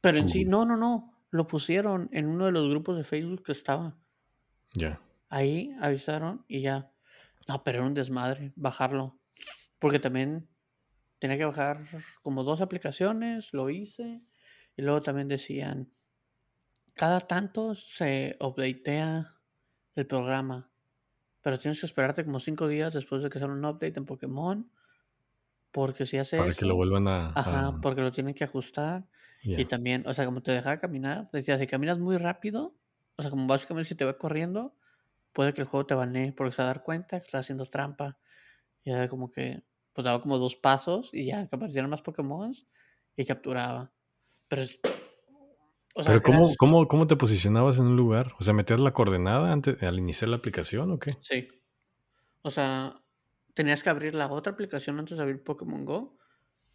[0.00, 3.44] Pero en sí, no, no, no, lo pusieron en uno de los grupos de Facebook
[3.44, 3.96] que estaba.
[4.74, 5.00] Ya.
[5.28, 6.92] Ahí avisaron y ya
[7.48, 9.18] no, pero era un desmadre bajarlo.
[9.78, 10.48] Porque también
[11.18, 11.82] tenía que bajar
[12.22, 14.22] como dos aplicaciones, lo hice.
[14.76, 15.92] Y luego también decían,
[16.94, 19.34] cada tanto se updatea
[19.94, 20.70] el programa.
[21.42, 24.70] Pero tienes que esperarte como cinco días después de que salga un update en Pokémon.
[25.72, 27.32] Porque si hace Para que lo vuelvan a...
[27.34, 29.06] Ajá, porque lo tienen que ajustar.
[29.42, 32.76] Y también, o sea, como te dejaba caminar, decía, si caminas muy rápido,
[33.16, 34.76] o sea, como básicamente si te va corriendo,
[35.32, 37.66] puede que el juego te banee porque se va a dar cuenta que está haciendo
[37.66, 38.18] trampa.
[38.84, 42.52] Y ya como que, pues daba como dos pasos y ya que aparecieron más Pokémon
[43.16, 43.90] y capturaba.
[44.46, 44.62] Pero,
[45.94, 48.34] o sea, ¿cómo, cómo, cómo, te posicionabas en un lugar?
[48.38, 51.16] O sea, ¿metías la coordenada antes, al iniciar la aplicación o qué?
[51.20, 51.48] Sí.
[52.42, 53.02] O sea,
[53.54, 56.16] tenías que abrir la otra aplicación antes de abrir Pokémon Go.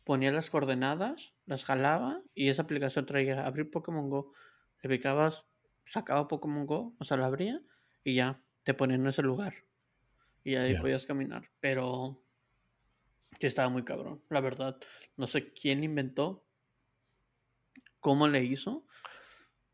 [0.04, 4.32] Ponía las coordenadas, las jalaba y esa aplicación traía abrir Pokémon Go.
[4.82, 5.46] Le picabas,
[5.86, 7.62] sacaba Pokémon Go, o sea, la abría
[8.04, 9.56] y ya te ponían en ese lugar.
[10.44, 11.50] Y ahí podías caminar.
[11.60, 12.22] Pero
[13.40, 14.78] sí estaba muy cabrón, la verdad.
[15.18, 16.46] No sé quién inventó,
[18.00, 18.87] cómo le hizo,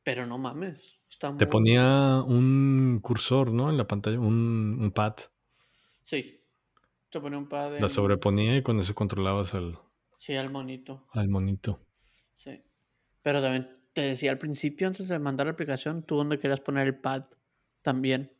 [0.03, 0.99] pero no mames.
[1.37, 3.69] Te ponía un cursor, ¿no?
[3.69, 5.15] En la pantalla, un, pad.
[6.03, 6.41] Sí.
[7.09, 7.79] Te ponía un pad.
[7.79, 9.77] La sobreponía y con eso controlabas al.
[10.17, 11.05] Sí, al monito.
[11.11, 11.79] Al monito.
[12.37, 12.63] Sí.
[13.21, 16.87] Pero también te decía al principio, antes de mandar la aplicación, tú dónde querías poner
[16.87, 17.25] el pad
[17.81, 18.33] también.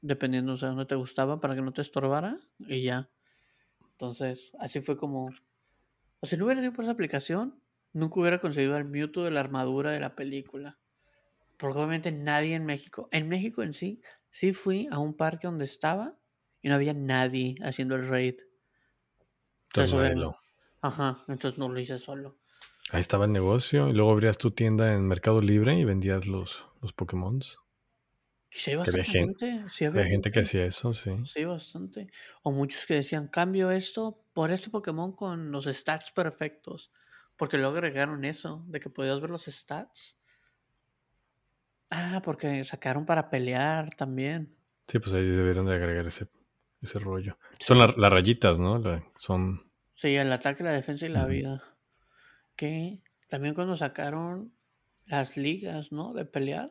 [0.00, 3.10] Dependiendo, o sea, dónde te gustaba para que no te estorbara y ya.
[3.92, 5.30] Entonces, así fue como.
[6.20, 7.61] O si no hubiera sido por esa aplicación,
[7.92, 10.78] nunca hubiera conseguido el Mewtwo de la armadura de la película.
[11.56, 13.08] Porque obviamente nadie en México.
[13.12, 14.00] En México en sí,
[14.30, 16.18] sí fui a un parque donde estaba
[16.60, 18.36] y no había nadie haciendo el raid.
[19.74, 20.18] Entonces,
[20.80, 22.38] ajá, entonces no lo hice solo.
[22.90, 26.66] Ahí estaba el negocio y luego abrías tu tienda en Mercado Libre y vendías los,
[26.82, 27.40] los Pokémon.
[28.50, 31.10] Sí, había gente, había, gente que hacía eso, sí.
[31.24, 32.08] Sí, bastante.
[32.42, 36.92] O muchos que decían, cambio esto por este Pokémon con los stats perfectos.
[37.42, 40.16] Porque luego agregaron eso, de que podías ver los stats.
[41.90, 44.54] Ah, porque sacaron para pelear también.
[44.86, 46.28] Sí, pues ahí debieron de agregar ese,
[46.80, 47.36] ese rollo.
[47.58, 48.80] Son las rayitas, ¿no?
[49.16, 49.68] son...
[49.96, 51.64] Sí, el ataque, la defensa y la vida.
[52.54, 54.54] Que también cuando sacaron
[55.06, 56.12] las ligas, ¿no?
[56.12, 56.70] De pelear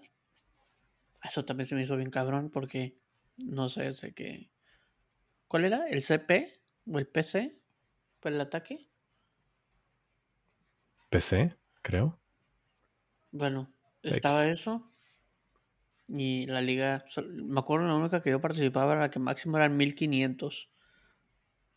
[1.22, 2.98] eso también se me hizo bien cabrón porque
[3.36, 4.50] no sé, sé que...
[5.50, 5.90] ¿Cuál era?
[5.90, 7.60] ¿El CP o el PC?
[8.22, 8.88] ¿Para el ataque?
[11.12, 12.18] PC, creo.
[13.32, 13.70] Bueno,
[14.02, 14.90] estaba eso.
[16.08, 19.76] Y la liga, me acuerdo la única que yo participaba era la que máximo eran
[19.78, 20.70] 1500.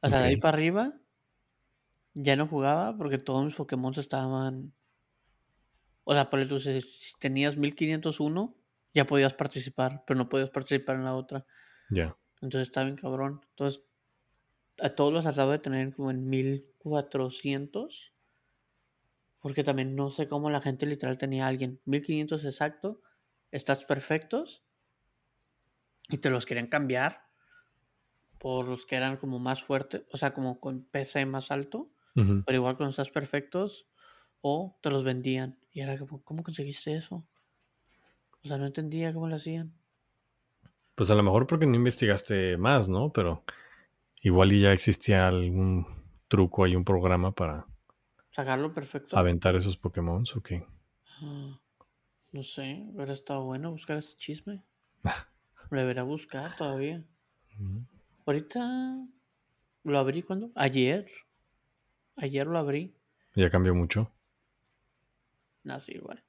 [0.01, 0.95] O sea, de ahí para arriba
[2.15, 4.73] ya no jugaba porque todos mis Pokémon estaban.
[6.05, 6.81] O sea, por eso si
[7.19, 8.55] tenías 1501,
[8.93, 11.45] ya podías participar, pero no podías participar en la otra.
[11.91, 12.17] Ya.
[12.41, 13.41] Entonces está bien cabrón.
[13.51, 13.83] Entonces,
[14.79, 18.14] a todos los tratado de tener como en 1400.
[19.45, 21.79] Porque también no sé cómo la gente literal tenía a alguien.
[21.85, 23.03] 1500 exacto.
[23.51, 24.65] Estás perfectos.
[26.09, 27.27] Y te los querían cambiar.
[28.39, 30.05] Por los que eran como más fuertes.
[30.13, 31.91] O sea, como con PC más alto.
[32.15, 33.87] Pero igual cuando estás perfectos.
[34.41, 35.59] O te los vendían.
[35.73, 37.27] Y era como, ¿cómo conseguiste eso?
[38.43, 39.75] O sea, no entendía cómo lo hacían.
[40.95, 43.13] Pues a lo mejor porque no investigaste más, ¿no?
[43.13, 43.45] Pero
[44.23, 45.87] igual ya existía algún
[46.29, 47.67] truco ahí, un programa para...
[48.35, 49.17] Sacarlo perfecto.
[49.17, 50.67] Aventar esos Pokémon o qué.
[51.23, 51.61] Ah,
[52.33, 54.65] no sé, hubiera estado bueno buscar ese chisme.
[55.71, 57.05] Lo debería buscar todavía.
[58.27, 59.07] Ahorita
[59.85, 60.51] lo abrí cuando?
[60.57, 61.07] Ayer.
[62.17, 62.97] Ayer lo abrí.
[63.35, 64.11] ¿Ya cambió mucho?
[65.63, 66.23] No, sí, igual.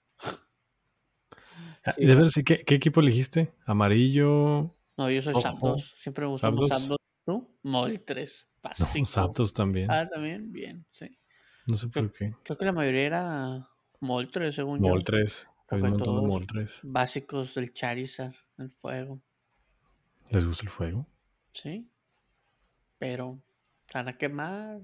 [1.86, 3.54] Ah, y de ver, ¿qué, ¿qué equipo elegiste?
[3.65, 4.76] ¿Amarillo?
[4.98, 5.96] No, yo soy Santos.
[5.98, 6.98] Siempre me gustó Santos.
[7.26, 7.58] ¿Tú?
[7.63, 8.48] Mol 3.
[8.80, 9.89] No, Santos también.
[9.91, 11.18] Ah, también, bien, sí.
[11.65, 12.34] No sé por qué.
[12.43, 14.88] Creo que la mayoría era Mol 3, según yo.
[14.88, 15.49] Mol 3.
[15.69, 16.82] Hay un montón de Mol 3.
[16.84, 19.21] Básicos del Charizard, el fuego.
[20.30, 21.08] ¿Les gusta el fuego?
[21.51, 21.89] Sí.
[22.99, 23.41] Pero
[23.88, 24.80] se van a quemar.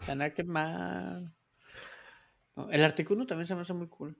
[0.00, 1.32] Se van a quemar.
[2.70, 4.16] el Articuno también se me hace muy cool.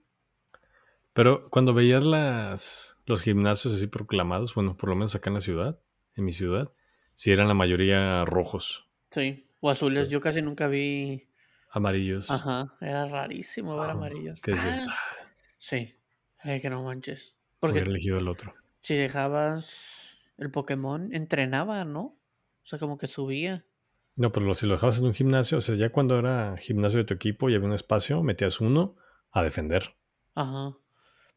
[1.13, 5.41] Pero cuando veías las, los gimnasios así proclamados, bueno, por lo menos acá en la
[5.41, 5.79] ciudad,
[6.15, 6.71] en mi ciudad,
[7.15, 8.87] sí eran la mayoría rojos.
[9.09, 10.09] Sí, o azules.
[10.09, 11.27] Yo casi nunca vi
[11.71, 12.29] amarillos.
[12.29, 14.41] Ajá, era rarísimo ver amarillos.
[14.41, 14.83] ¿Qué ah,
[15.57, 15.95] sí,
[16.43, 17.35] que no manches.
[17.59, 18.53] Porque elegido el otro.
[18.81, 22.01] Si dejabas el Pokémon, entrenaba, ¿no?
[22.01, 23.65] O sea, como que subía.
[24.15, 27.05] No, pero si lo dejabas en un gimnasio, o sea, ya cuando era gimnasio de
[27.05, 28.95] tu equipo y había un espacio, metías uno
[29.31, 29.95] a defender.
[30.35, 30.77] Ajá.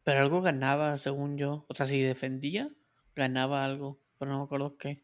[0.03, 1.67] Pero algo ganaba, según yo.
[1.69, 2.71] O sea, si defendía,
[3.15, 4.01] ganaba algo.
[4.19, 5.03] Pero no me acuerdo qué.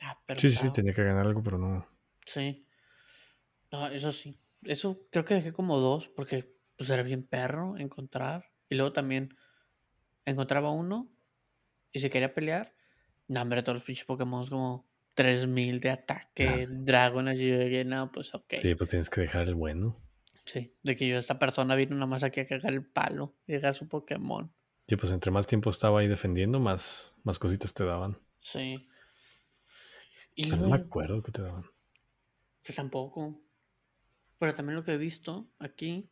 [0.00, 1.86] Ah, sí, sí, tenía que ganar algo, pero no.
[2.26, 2.65] Sí.
[3.92, 4.38] Eso sí.
[4.62, 8.50] Eso creo que dejé como dos, porque pues era bien perro encontrar.
[8.68, 9.36] Y luego también
[10.24, 11.08] encontraba uno
[11.92, 12.74] y si quería pelear,
[13.28, 18.34] no, hombre, todos los pinches Pokémon como 3000 de ataque, ah, Dragon, y no, pues
[18.34, 18.54] ok.
[18.60, 19.98] Sí, pues tienes que dejar el bueno.
[20.44, 23.54] Sí, de que yo, esta persona vino nada más aquí a cagar el palo y
[23.54, 24.52] dejar su Pokémon.
[24.86, 28.18] Sí, pues entre más tiempo estaba ahí defendiendo, más, más cositas te daban.
[28.40, 28.88] Sí.
[30.34, 31.64] Y no me acuerdo que te daban.
[32.62, 33.40] Que tampoco.
[34.38, 36.08] Pero también lo que he visto aquí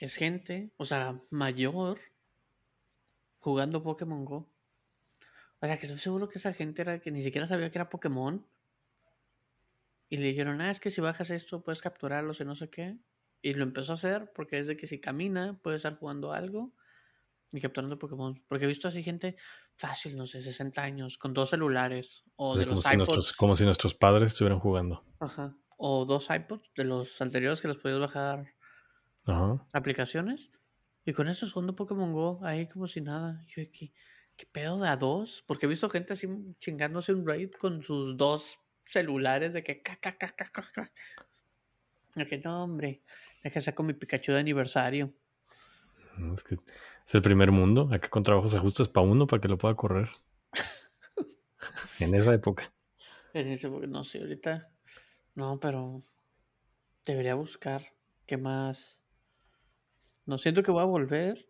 [0.00, 2.00] es gente, o sea, mayor,
[3.38, 4.48] jugando Pokémon Go.
[5.60, 7.90] O sea, que estoy seguro que esa gente era que ni siquiera sabía que era
[7.90, 8.44] Pokémon.
[10.08, 12.96] Y le dijeron, ah, es que si bajas esto puedes capturarlos y no sé qué.
[13.42, 16.72] Y lo empezó a hacer porque es de que si camina puede estar jugando algo
[17.52, 18.42] y capturando Pokémon.
[18.48, 19.36] Porque he visto así gente
[19.76, 22.24] fácil, no sé, 60 años, con dos celulares.
[22.36, 23.28] O de, los como iPods.
[23.28, 25.04] Si como si nuestros padres estuvieran jugando.
[25.20, 25.54] Ajá.
[25.82, 28.52] O dos iPods de los anteriores que los podías bajar
[29.26, 29.66] Ajá.
[29.72, 30.52] aplicaciones.
[31.06, 33.42] Y con eso es jugando Pokémon Go ahí como si nada.
[33.48, 33.90] Yo, ¿qué,
[34.36, 35.42] ¿qué pedo de a dos?
[35.46, 39.82] Porque he visto gente así chingándose un raid con sus dos celulares de que...
[42.14, 43.02] De que no, hombre.
[43.42, 45.14] Deja saco mi Pikachu de aniversario.
[46.34, 46.56] es que
[47.06, 47.88] es el primer mundo.
[47.90, 50.10] Acá con trabajos ajustes para uno para que lo pueda correr.
[52.00, 52.70] en esa época.
[53.32, 54.70] En esa época, no sé, ahorita.
[55.34, 56.02] No, pero
[57.04, 57.92] debería buscar
[58.26, 59.00] qué más.
[60.26, 61.48] No siento que voy a volver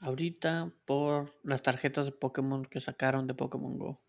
[0.00, 4.00] ahorita por las tarjetas de Pokémon que sacaron de Pokémon Go.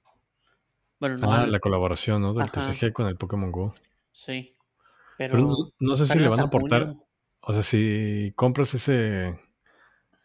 [0.99, 1.31] Bueno, no.
[1.31, 2.33] Ah, la colaboración, ¿no?
[2.33, 3.73] Del TCG con el Pokémon Go.
[4.11, 4.55] Sí.
[5.17, 5.37] Pero,
[5.79, 6.95] no, sé si le van a aportar.
[7.41, 9.39] O sea, si compras ese,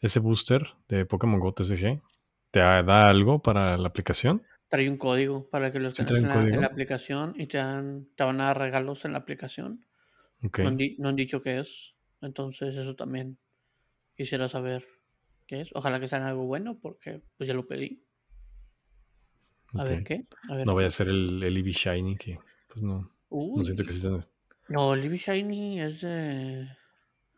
[0.00, 2.02] ese booster de Pokémon Go TCG,
[2.50, 4.42] ¿te da algo para la aplicación?
[4.68, 8.46] Trae un código para que lo tengas en, la, aplicación y te, te van a
[8.46, 9.84] dar regalos en la aplicación.
[10.40, 11.94] No, han dicho qué es.
[12.20, 13.38] Entonces, eso también
[14.16, 14.84] quisiera saber
[15.46, 15.70] qué es.
[15.74, 18.02] Ojalá que sea algo bueno, porque pues ya lo pedí.
[19.74, 20.24] A ver qué.
[20.64, 23.10] no voy a ser el, el Eevee Shiny, que pues no.
[23.30, 24.20] No siento que sea
[24.68, 26.68] no, Libby Shiny es de...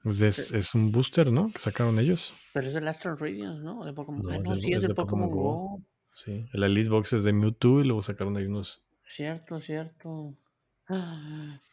[0.04, 1.50] Es, un booster, ¿no?
[1.52, 2.32] Que sacaron ellos.
[2.52, 3.84] Pero es el Astral Radiance, ¿no?
[3.84, 4.22] De Pokémon.
[4.22, 5.82] No, ah, sí, es, de, Pokémon, Go.
[6.16, 8.82] Sí, el Elite Box es de Mewtwo y luego sacaron ahí unos.
[9.06, 10.34] Cierto, cierto.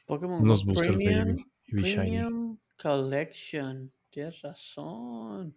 [0.05, 2.59] Pokémon unos boosters de Eevee, Shiny.
[2.81, 3.89] Collection.
[4.09, 5.55] Tienes razón.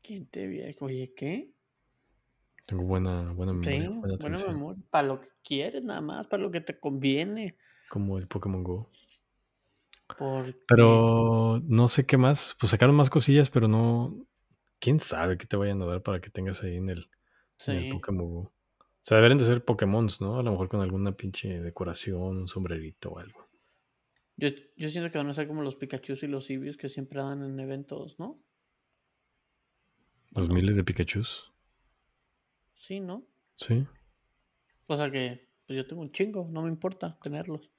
[0.00, 0.76] ¿Quién te ve?
[0.80, 1.50] Oye, ¿qué?
[2.66, 3.80] Tengo buena, buena memoria.
[3.80, 4.82] Sí, buena memoria.
[4.88, 7.56] Para lo que quieres, nada más, para lo que te conviene
[7.88, 8.90] como el Pokémon Go.
[10.68, 12.56] Pero no sé qué más.
[12.60, 14.14] Pues sacaron más cosillas, pero no.
[14.78, 17.08] ¿Quién sabe qué te vayan a dar para que tengas ahí en el,
[17.90, 18.40] Pokémon Go?
[18.40, 18.52] O
[19.02, 20.38] sea, deberían de ser Pokémon, ¿no?
[20.38, 23.48] A lo mejor con alguna pinche decoración, un sombrerito o algo.
[24.36, 27.20] Yo, yo siento que van a ser como los Pikachu y los Eevees que siempre
[27.20, 28.42] dan en eventos, ¿no?
[30.32, 31.22] Los miles de Pikachu.
[32.74, 33.26] Sí, ¿no?
[33.54, 33.86] Sí.
[34.86, 37.70] O sea que pues yo tengo un chingo, no me importa tenerlos.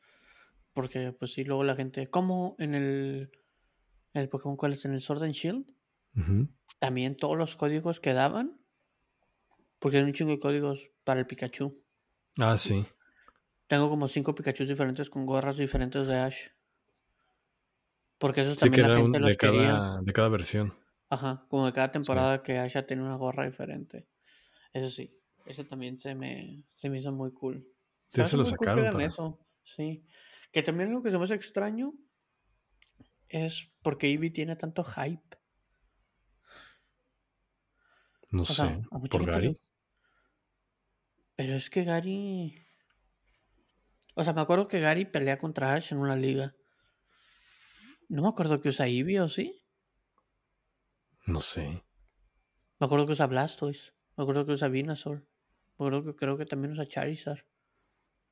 [0.73, 2.09] Porque, pues sí, luego la gente.
[2.09, 3.31] Como en el.
[4.13, 4.85] En el Pokémon, ¿cuál es?
[4.85, 5.65] En el Sword and Shield.
[6.79, 8.59] También todos los códigos que daban.
[9.79, 11.83] Porque hay un chingo de códigos para el Pikachu.
[12.39, 12.85] Ah, sí.
[13.67, 16.47] Tengo como cinco Pikachu diferentes con gorras diferentes de Ash.
[18.17, 20.73] Porque eso también la gente los de cada, De cada versión.
[21.09, 24.07] Ajá, como de cada temporada que Asha tiene una gorra diferente.
[24.73, 27.65] Eso sí, eso también se me, se me hizo muy cool.
[28.09, 29.01] Sí, se lo sacaron.
[29.01, 30.03] eso, sí.
[30.51, 31.93] Que también lo que se me hace extraño
[33.29, 35.37] es porque Eevee tiene tanto hype.
[38.31, 39.57] No sé, por Gary.
[41.37, 42.65] Pero es que Gary...
[44.15, 46.55] O sea, me acuerdo que Gary pelea contra Ash en una liga.
[48.09, 49.61] No me acuerdo que usa Eevee, ¿o sí?
[51.27, 51.83] No sé.
[52.79, 53.93] Me acuerdo que usa Blastoise.
[54.17, 55.19] Me acuerdo que usa Venusaur.
[55.19, 57.45] Me acuerdo que creo que también usa Charizard.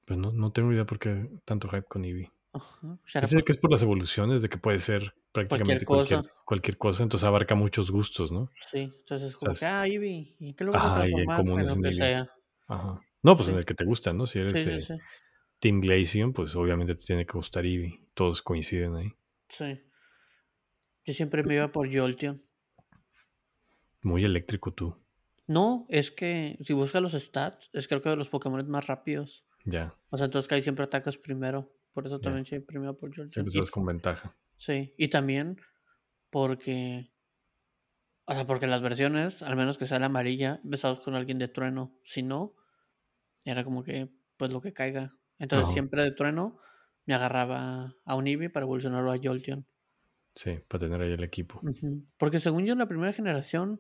[0.06, 2.32] Pues no, no tengo idea por qué tanto hype con Eevee.
[2.54, 2.98] Ajá.
[3.06, 6.36] Sé que es por las evoluciones, de que puede ser prácticamente cualquier cosa.
[6.44, 8.50] Cualquier, cosa, entonces abarca muchos gustos, ¿no?
[8.54, 11.70] Sí, entonces como que, ah, Eevee, ¿y qué lo vas a transformar?
[11.70, 12.35] en que sea.
[12.68, 13.02] Ajá.
[13.22, 14.28] No, pues en el que te gusta, ¿no?
[14.28, 14.88] Si eres
[15.60, 18.08] Team Glaceon, pues obviamente te tiene que gustar Eevee.
[18.14, 19.12] Todos coinciden ahí.
[19.50, 19.82] Sí.
[21.06, 22.44] Yo siempre me iba por Jolteon.
[24.02, 24.96] Muy eléctrico tú.
[25.48, 29.46] No, es que si buscas los stats, es creo que de los Pokémon más rápidos.
[29.66, 29.96] Ya.
[30.10, 31.72] O sea, entonces que ahí siempre atacas primero.
[31.94, 33.32] Por eso también siempre me iba por Jolteon.
[33.32, 34.36] Siempre con ventaja.
[34.58, 35.60] Sí, y también
[36.30, 37.12] porque.
[38.26, 41.48] O sea, porque las versiones, al menos que sea la amarilla, empezamos con alguien de
[41.48, 41.94] trueno.
[42.04, 42.56] Si no,
[43.44, 45.16] era como que, pues lo que caiga.
[45.38, 46.58] Entonces siempre de trueno
[47.06, 49.66] me agarraba a un Eevee para evolucionarlo a Jolteon.
[50.34, 51.62] Sí, para tener ahí el equipo.
[52.18, 53.80] Porque según yo, en la primera generación,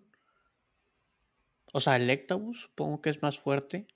[1.73, 3.87] o sea, el Electabuzz supongo que es más fuerte,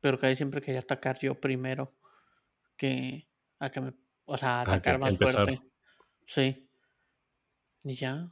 [0.00, 1.94] pero que ahí siempre quería atacar yo primero
[2.76, 3.94] que a que me,
[4.26, 5.62] o sea, atacar más fuerte.
[6.26, 6.68] Sí.
[7.84, 8.30] Y ya.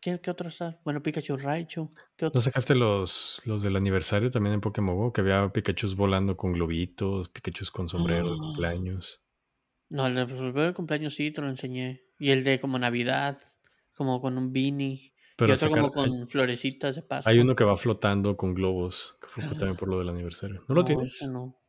[0.00, 0.80] ¿Qué, qué otro está?
[0.82, 1.90] Bueno, Pikachu Raichu.
[2.32, 5.12] ¿No sacaste los, los del aniversario también en Pokémon Go?
[5.12, 8.38] Que había Pikachu volando con globitos, Pikachu con sombrero de ¡Ah!
[8.38, 9.20] cumpleaños.
[9.90, 12.02] No, el de cumpleaños sí te lo enseñé.
[12.18, 13.40] Y el de como Navidad,
[13.94, 15.12] como con un beanie.
[15.38, 17.28] y otro como con florecitas de paso.
[17.28, 20.64] Hay uno que va flotando con globos, que fue también por lo del aniversario.
[20.68, 21.20] ¿No lo tienes?
[21.28, 21.60] No.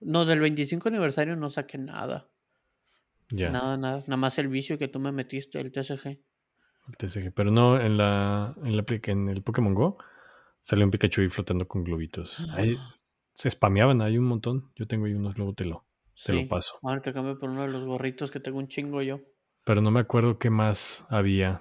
[0.00, 2.30] no, del 25 aniversario no saqué nada.
[3.30, 3.50] Ya.
[3.50, 3.98] Nada, nada.
[4.06, 6.20] Nada más el vicio que tú me metiste, el TCG.
[6.88, 7.32] El TCG.
[7.32, 9.98] Pero no, en la, en, la, en el Pokémon Go
[10.60, 12.40] salió un Pikachu ahí flotando con globitos.
[12.50, 12.76] Ahí
[13.34, 14.72] se spameaban, hay un montón.
[14.74, 15.86] Yo tengo ahí unos, luego te lo,
[16.24, 16.78] te lo paso.
[16.82, 19.20] Ahora te cambio por uno de los gorritos que tengo un chingo yo.
[19.64, 21.60] Pero no me acuerdo qué más había.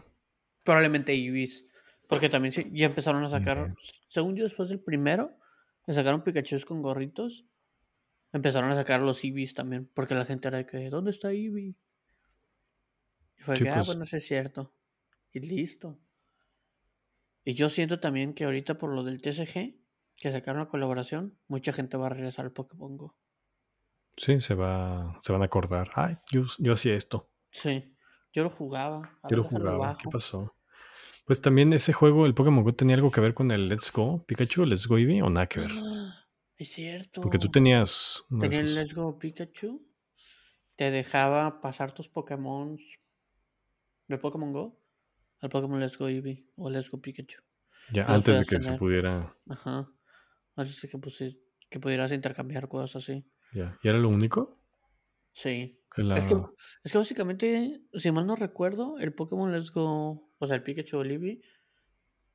[0.63, 1.67] Probablemente Ibis.
[2.07, 3.73] Porque también ya empezaron a sacar.
[4.07, 5.35] Según yo, después del primero,
[5.87, 7.45] me sacaron Pikachu con gorritos.
[8.31, 9.89] Empezaron a sacar los Ibis también.
[9.93, 11.75] Porque la gente era de que, ¿dónde está Eevee?
[13.37, 14.74] Y fue que, ah, bueno, eso es cierto.
[15.35, 15.99] Y listo.
[17.43, 19.75] Y yo siento también que ahorita por lo del TCG,
[20.15, 23.17] que sacaron la colaboración, mucha gente va a regresar al Pokémon Go.
[24.15, 25.91] Sí, se va, se van a acordar.
[25.95, 27.29] Ay, yo, yo hacía esto.
[27.51, 27.97] Sí.
[28.31, 29.19] Yo lo jugaba.
[29.29, 29.97] Yo lo jugaba.
[30.01, 30.55] ¿Qué pasó?
[31.25, 34.25] Pues también ese juego, el Pokémon Go, tenía algo que ver con el Let's Go
[34.25, 35.71] Pikachu, Let's Go Eevee o nada que ver.
[36.57, 37.19] Es cierto.
[37.19, 38.23] Porque tú tenías.
[38.39, 39.85] Tenía el Let's Go Pikachu.
[40.77, 42.77] Te dejaba pasar tus Pokémon
[44.07, 44.84] de Pokémon Go
[45.41, 47.41] al Pokémon Let's Go Eevee o Let's Go Pikachu.
[47.91, 49.35] Ya, antes de que se pudiera.
[49.47, 49.91] Ajá.
[50.55, 51.37] Antes de que,
[51.69, 53.27] que pudieras intercambiar cosas así.
[53.53, 53.77] Ya.
[53.83, 54.59] ¿Y era lo único?
[55.33, 55.79] Sí.
[55.97, 56.35] Es, que,
[56.83, 60.97] es que básicamente, si mal no recuerdo, el Pokémon Let's Go, o sea, el Pikachu
[60.97, 61.41] Olivi,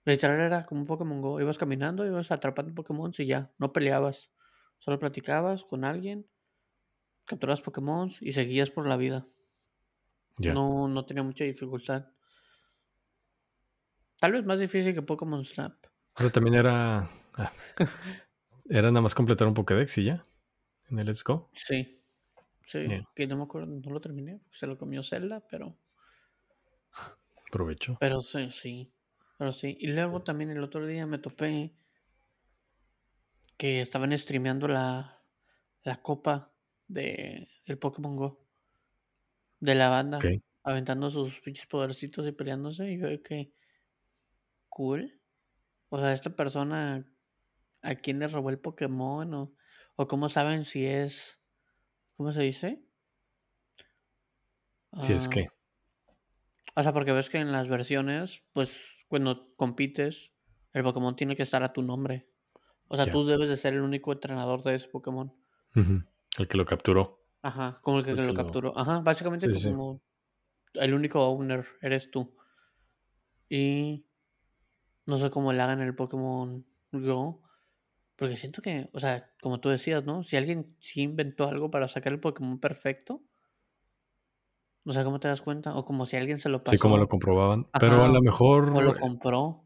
[0.04, 1.40] literal era como un Pokémon Go.
[1.40, 4.30] Ibas caminando, ibas atrapando Pokémon y ya, no peleabas.
[4.78, 6.26] Solo platicabas con alguien,
[7.26, 9.26] capturabas Pokémon y seguías por la vida.
[10.38, 12.06] No, no tenía mucha dificultad.
[14.20, 15.74] Tal vez más difícil que Pokémon Snap.
[16.14, 17.08] O sea, también era.
[17.34, 17.52] Ah,
[18.68, 20.24] era nada más completar un Pokédex y ya.
[20.90, 21.50] En el Let's Go.
[21.54, 21.96] Sí.
[22.66, 22.84] Sí,
[23.16, 25.76] que no me acuerdo, no lo terminé, porque se lo comió Zelda, pero.
[27.48, 27.96] Aprovecho.
[27.98, 28.92] Pero sí, sí.
[29.38, 29.76] Pero sí.
[29.80, 31.74] Y luego también el otro día me topé
[33.56, 35.20] que estaban streameando la,
[35.82, 36.52] la copa
[36.86, 38.46] de el Pokémon Go.
[39.58, 40.20] De la banda.
[40.62, 42.92] Aventando sus pinches podercitos y peleándose.
[42.92, 43.52] Y yo que.
[44.70, 45.20] Cool.
[45.90, 47.06] O sea, esta persona.
[47.82, 49.34] ¿A quién le robó el Pokémon?
[49.34, 49.54] O,
[49.96, 51.40] o cómo saben si es
[52.20, 52.84] ¿Cómo se dice?
[55.00, 55.48] Si es que.
[56.74, 60.30] Ah, o sea, porque ves que en las versiones, pues cuando compites,
[60.74, 62.28] el Pokémon tiene que estar a tu nombre.
[62.88, 65.34] O sea, tú debes de ser el único entrenador de ese Pokémon.
[65.74, 67.24] El que lo capturó.
[67.40, 68.78] Ajá, como el que, lo, capturó.
[68.78, 70.02] Ajá, básicamente como
[70.74, 72.36] el único owner eres tú.
[73.48, 74.04] Y
[75.10, 77.42] no sé cómo le hagan el Pokémon Go,
[78.16, 80.22] porque siento que, o sea, como tú decías, ¿no?
[80.22, 83.22] Si alguien sí inventó algo para sacar el Pokémon perfecto,
[84.84, 85.74] O sea, ¿cómo te das cuenta?
[85.76, 86.72] O como si alguien se lo pasó.
[86.72, 87.66] Sí, como lo comprobaban.
[87.78, 88.70] pero a lo mejor.
[88.70, 89.64] O lo compró.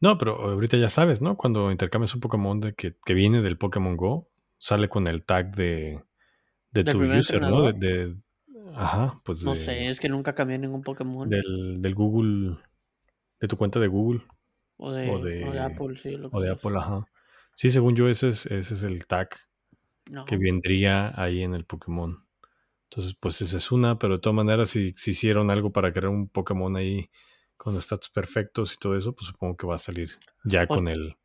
[0.00, 1.36] No, pero ahorita ya sabes, ¿no?
[1.36, 5.54] Cuando intercambias un Pokémon de que, que viene del Pokémon Go, sale con el tag
[5.54, 6.02] de,
[6.70, 7.70] de tu user, ¿no?
[7.72, 8.16] De,
[8.74, 9.42] ajá, pues.
[9.44, 11.28] No sé, es que nunca cambié ningún Pokémon.
[11.28, 12.56] Del, del Google,
[13.40, 14.22] de tu cuenta de Google.
[14.82, 16.16] O de, o de, Apple, sí.
[16.16, 17.06] Lo que o de Apple, ajá.
[17.54, 19.28] Sí, según yo, ese es, ese es el tag
[20.26, 22.24] que vendría ahí en el Pokémon.
[22.84, 26.08] Entonces, pues esa es una, pero de todas maneras, si, si hicieron algo para crear
[26.08, 27.10] un Pokémon ahí
[27.58, 30.10] con stats perfectos y todo eso, pues supongo que va a salir
[30.44, 31.16] ya con el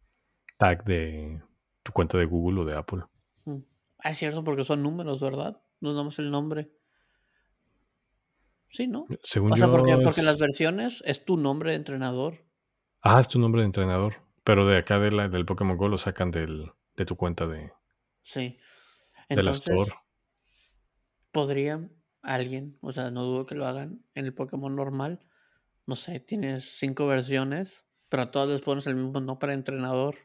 [0.57, 1.41] tag de
[1.81, 3.03] tu cuenta de Google o de Apple.
[3.45, 3.59] Mm.
[3.99, 5.61] Ah, es cierto, porque son números, ¿verdad?
[5.79, 6.71] Nos damos el nombre.
[8.69, 9.05] Sí, ¿no?
[9.23, 12.44] Según o sea, porque, en las versiones es tu nombre de entrenador.
[13.07, 14.15] Ah, es tu nombre de entrenador.
[14.43, 17.71] Pero de acá de la, del Pokémon Go lo sacan del, de tu cuenta de.
[18.23, 18.57] Sí.
[19.29, 19.93] de la Store.
[21.31, 21.87] Podría
[22.23, 25.19] alguien, o sea, no dudo que lo hagan en el Pokémon normal,
[25.85, 30.15] no sé, tienes cinco versiones, pero a todas les pones el mismo nombre para entrenador.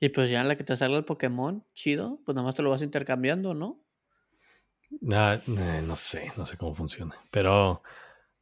[0.00, 2.62] Y pues ya en la que te salga el Pokémon, chido, pues nada más te
[2.62, 3.84] lo vas intercambiando, ¿no?
[5.12, 7.14] Ah, eh, no sé, no sé cómo funciona.
[7.30, 7.82] Pero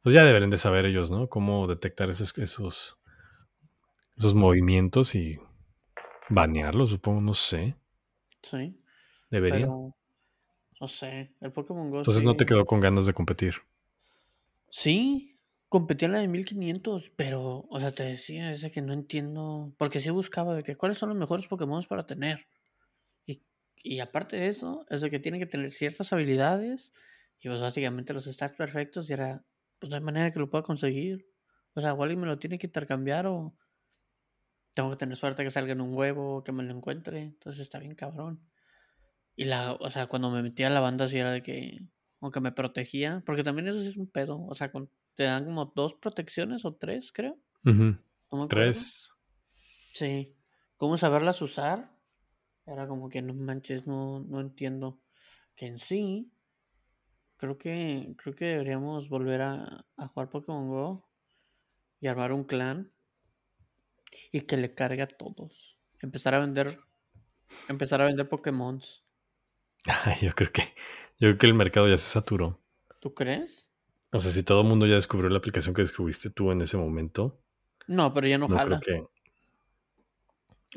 [0.01, 1.27] pues ya deberían de saber ellos, ¿no?
[1.29, 2.98] Cómo detectar esos, esos,
[4.19, 5.39] esos movimientos y
[6.29, 7.75] banearlos, supongo, no sé.
[8.41, 8.77] Sí.
[9.31, 9.69] Deberían.
[9.69, 11.99] no sé, el Pokémon Go.
[11.99, 13.55] Entonces no te quedó con ganas de competir.
[14.69, 15.39] Sí,
[15.69, 20.01] competía en la de 1500, pero, o sea, te decía, ese que no entiendo, porque
[20.01, 22.47] sí buscaba de que cuáles son los mejores Pokémon para tener.
[23.25, 23.41] Y,
[23.77, 26.93] y aparte de eso, es de que tienen que tener ciertas habilidades
[27.39, 29.45] y pues básicamente los stats perfectos y era,
[29.79, 31.25] pues no hay manera que lo pueda conseguir.
[31.73, 33.53] O sea, igual me lo tiene que intercambiar o
[34.79, 37.21] tengo que tener suerte que salga en un huevo, que me lo encuentre.
[37.21, 38.39] Entonces está bien cabrón.
[39.35, 41.81] Y la, o sea, cuando me metía a la banda, sí era de que,
[42.21, 44.41] aunque me protegía, porque también eso sí es un pedo.
[44.45, 47.37] O sea, con te dan como dos protecciones o tres, creo.
[48.47, 49.11] tres.
[49.93, 50.33] Sí.
[50.77, 51.91] ¿Cómo saberlas usar?
[52.65, 55.01] Era como que no manches, no, no entiendo.
[55.57, 56.31] Que en sí,
[57.35, 61.09] creo que, creo que deberíamos volver a, a jugar Pokémon Go
[61.99, 62.93] y armar un clan
[64.31, 65.77] y que le cargue a todos.
[66.01, 66.77] Empezar a vender,
[67.67, 68.81] empezar a vender Pokémon.
[70.21, 70.63] yo creo que,
[71.19, 72.59] yo creo que el mercado ya se saturó.
[72.99, 73.67] ¿Tú crees?
[74.11, 76.77] O sea, si todo el mundo ya descubrió la aplicación que descubriste tú en ese
[76.77, 77.39] momento.
[77.87, 78.81] No, pero ya no, jala.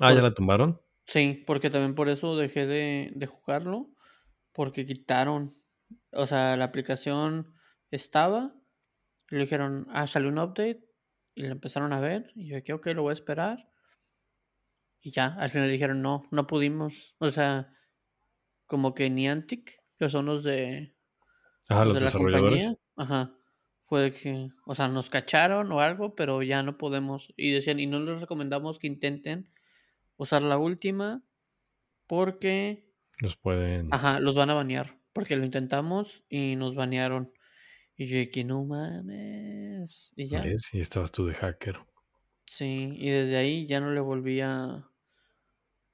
[0.01, 0.81] Ah, ¿ya la tumbaron?
[1.07, 3.91] Sí, porque también por eso dejé de, jugarlo.
[4.53, 5.57] Porque quitaron.
[6.13, 7.55] O sea, la aplicación
[7.91, 8.55] estaba.
[9.31, 10.85] Y le dijeron, ah, salió un update.
[11.35, 12.30] Y le empezaron a ver.
[12.35, 13.68] Y yo dije, ok, lo voy a esperar.
[15.01, 17.16] Y ya, al final dijeron, no, no pudimos.
[17.18, 17.74] O sea,
[18.66, 20.95] como que Niantic, que son los de.
[21.68, 22.72] Ah, los, desarrolladores.
[22.97, 23.35] Ajá.
[23.87, 27.33] Fue que, o sea, nos cacharon o algo, pero ya no podemos.
[27.37, 29.53] Y decían, y no les recomendamos que intenten
[30.16, 31.22] usar la última
[32.07, 32.89] porque...
[33.18, 33.89] Los pueden...
[33.93, 34.99] Ajá, los van a banear.
[35.12, 37.33] Porque lo intentamos y nos banearon.
[38.03, 40.13] Y yo dije, no mames.
[40.17, 40.45] Y ya.
[40.73, 41.79] Y estabas tú de hacker.
[42.47, 44.91] Sí, y desde ahí ya no le volví a...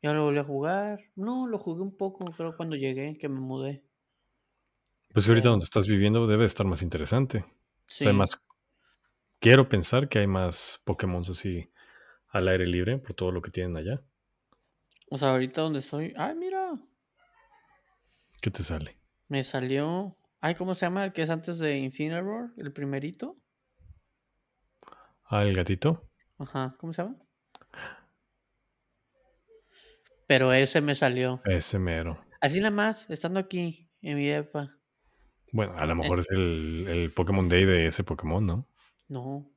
[0.00, 1.00] Ya no le volví a jugar.
[1.16, 3.84] No, lo jugué un poco, creo, cuando llegué, que me mudé.
[5.12, 7.44] Pues que ahorita donde estás viviendo debe estar más interesante.
[7.86, 8.10] Sí.
[8.10, 8.42] más.
[9.38, 11.70] Quiero pensar que hay más Pokémon así
[12.28, 14.02] al aire libre por todo lo que tienen allá.
[15.10, 16.14] O sea, ahorita donde estoy.
[16.16, 16.72] ¡Ay, mira!
[18.40, 18.96] ¿Qué te sale?
[19.28, 20.17] Me salió.
[20.40, 22.50] Ay, ¿cómo se llama el que es antes de Incineroar?
[22.56, 23.36] El primerito.
[25.24, 26.08] Ah, el gatito.
[26.38, 27.16] Ajá, ¿cómo se llama?
[30.28, 31.42] Pero ese me salió.
[31.44, 32.24] Ese mero.
[32.40, 34.76] Así nada más, estando aquí, en mi depa.
[35.52, 38.68] Bueno, a lo mejor es el, el, Pokémon Day de ese Pokémon, ¿no?
[39.08, 39.50] No.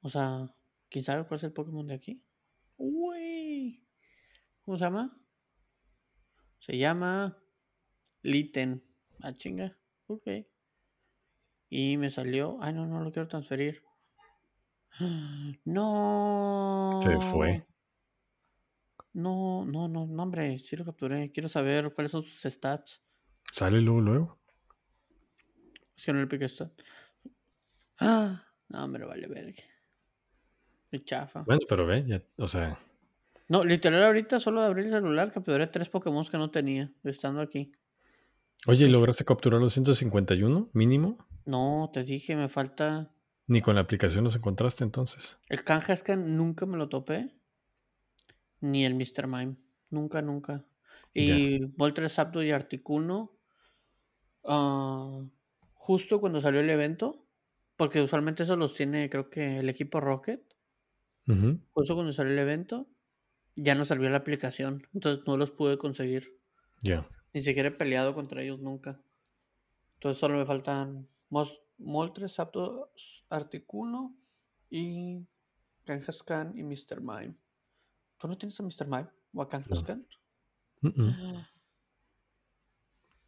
[0.00, 0.46] O sea,
[0.88, 2.24] ¿quién sabe cuál es el Pokémon de aquí?
[2.78, 3.84] Uy.
[4.62, 5.20] ¿Cómo se llama?
[6.60, 7.36] Se llama
[8.22, 8.82] Litten.
[9.20, 9.76] Ah, chinga.
[10.12, 10.28] Ok.
[11.68, 12.58] Y me salió.
[12.60, 13.82] Ay, no, no lo quiero transferir.
[15.64, 16.98] No.
[17.02, 17.66] Se fue.
[19.12, 21.32] No, no, no, no, hombre, sí lo capturé.
[21.32, 23.02] Quiero saber cuáles son sus stats.
[23.52, 24.40] Sale luego, luego
[26.08, 26.70] el está.
[27.98, 29.62] Ah, no, lo vale verga.
[30.90, 31.42] Qué chafa.
[31.42, 32.78] Bueno, pero ve, ya, o sea.
[33.48, 37.40] No, literal, ahorita solo de abrir el celular capturé tres Pokémon que no tenía, estando
[37.40, 37.72] aquí.
[38.66, 41.18] Oye, ¿y lograste capturar los 151 mínimo?
[41.46, 43.10] No, te dije, me falta.
[43.46, 45.38] Ni con la aplicación los encontraste entonces.
[45.48, 47.34] El que nunca me lo topé.
[48.60, 49.26] Ni el Mr.
[49.26, 49.56] Mime.
[49.88, 50.64] Nunca, nunca.
[51.12, 53.32] Y Volter Zapdo y Articuno.
[54.42, 55.28] Uh,
[55.74, 57.26] justo cuando salió el evento,
[57.76, 60.42] porque usualmente eso los tiene, creo que el equipo Rocket.
[61.72, 62.88] Justo cuando salió el evento,
[63.54, 66.36] ya no salió la aplicación, entonces no los pude conseguir.
[66.82, 67.08] Ya.
[67.32, 69.00] Ni siquiera he peleado contra ellos nunca.
[69.94, 71.08] Entonces solo me faltan
[71.78, 74.16] Moltres, Aptos, Articuno
[74.68, 75.26] y
[75.84, 77.00] Kangaskhan y Mr.
[77.00, 77.36] Mime.
[78.18, 78.86] ¿Tú no tienes a Mr.
[78.86, 80.06] Mime o a Kangaskhan?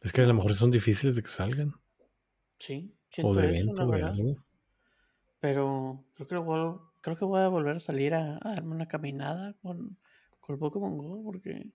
[0.01, 1.73] Es que a lo mejor son difíciles de que salgan.
[2.57, 3.89] Sí, o de evento,
[5.39, 9.53] Pero creo que, voy, creo que voy a volver a salir a, darme una caminada
[9.61, 9.97] con,
[10.39, 11.71] con el Pokémon Go porque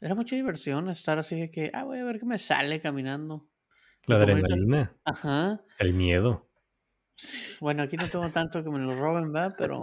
[0.00, 3.48] era mucha diversión estar así de que, ah, voy a ver qué me sale caminando.
[4.06, 4.96] La adrenalina.
[5.04, 5.60] Ajá.
[5.78, 6.48] El miedo.
[7.60, 9.54] Bueno, aquí no tengo tanto que me lo roben, ¿verdad?
[9.58, 9.82] Pero,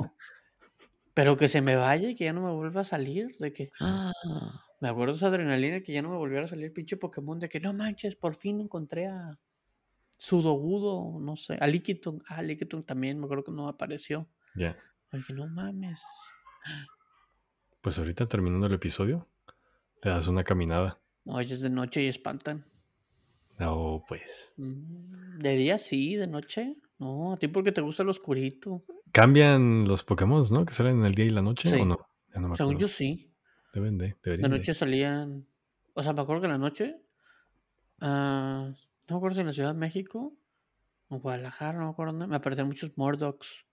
[1.14, 3.36] pero que se me vaya y que ya no me vuelva a salir.
[3.40, 4.12] De que, ah,
[4.82, 7.40] me acuerdo de esa adrenalina que ya no me volviera a salir pinche Pokémon.
[7.40, 9.40] De que no manches, por fin encontré a
[10.18, 12.24] Sudogudo, no sé, a Lickitung.
[12.28, 14.28] Ah, Lickitung también, me acuerdo que no apareció.
[14.56, 14.76] Ya.
[15.12, 16.02] Dije, no mames.
[17.82, 19.28] Pues ahorita terminando el episodio,
[20.04, 21.00] le das una caminada.
[21.26, 22.66] No, es de noche y espantan.
[23.60, 24.54] No, pues.
[24.58, 26.78] Mm, de día sí, de noche.
[27.00, 28.84] No, a ti porque te gusta el oscurito.
[29.12, 30.66] ¿Cambian los Pokémon, no?
[30.66, 32.08] ¿Que salen en el día y la noche o no?
[32.56, 33.34] Según yo sí.
[33.74, 35.48] Deben de, deberían La noche salían.
[35.94, 37.02] O sea, me acuerdo que en la noche.
[38.00, 38.06] Uh,
[38.70, 38.76] no
[39.10, 40.38] me acuerdo si en la Ciudad de México
[41.10, 42.28] o Guadalajara, no me acuerdo dónde.
[42.28, 43.66] Me aparecían muchos Mordocs.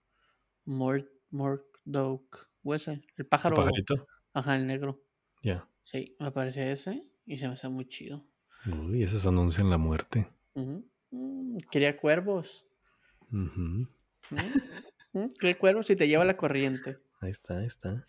[0.65, 2.49] Mord, Mordok.
[2.63, 3.55] O ese, el pájaro.
[3.57, 4.07] ¿El pajarito?
[4.33, 5.03] Ajá, el negro.
[5.43, 5.67] Ya.
[5.85, 8.25] Sí, me aparece ese y se me hace muy chido.
[8.65, 10.27] Uy, esos anuncian la muerte.
[10.55, 12.65] Mm, quería cuervos.
[13.31, 13.85] Uh
[15.39, 16.97] Quería cuervos y te lleva la corriente.
[17.21, 18.03] Ahí está, ahí está.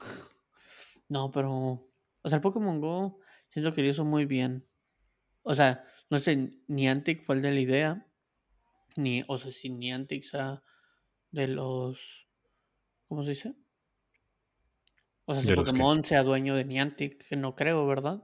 [1.09, 1.53] No, pero.
[2.23, 3.21] O sea, el Pokémon Go
[3.51, 4.67] siento que lo hizo muy bien.
[5.43, 8.07] O sea, no sé, Niantic fue el de la idea.
[8.97, 10.63] Ni, o sea, si Niantic sea
[11.31, 12.27] de los.
[13.07, 13.55] ¿Cómo se dice?
[15.27, 18.23] O sea, si Pokémon sea dueño de Niantic, que no creo, ¿verdad?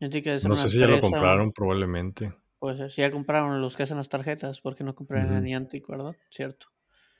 [0.00, 2.34] no sé si ya lo compraron, probablemente.
[2.58, 6.16] Pues si ya compraron los que hacen las tarjetas, porque no compraron a Niantic, ¿verdad?
[6.30, 6.66] Cierto.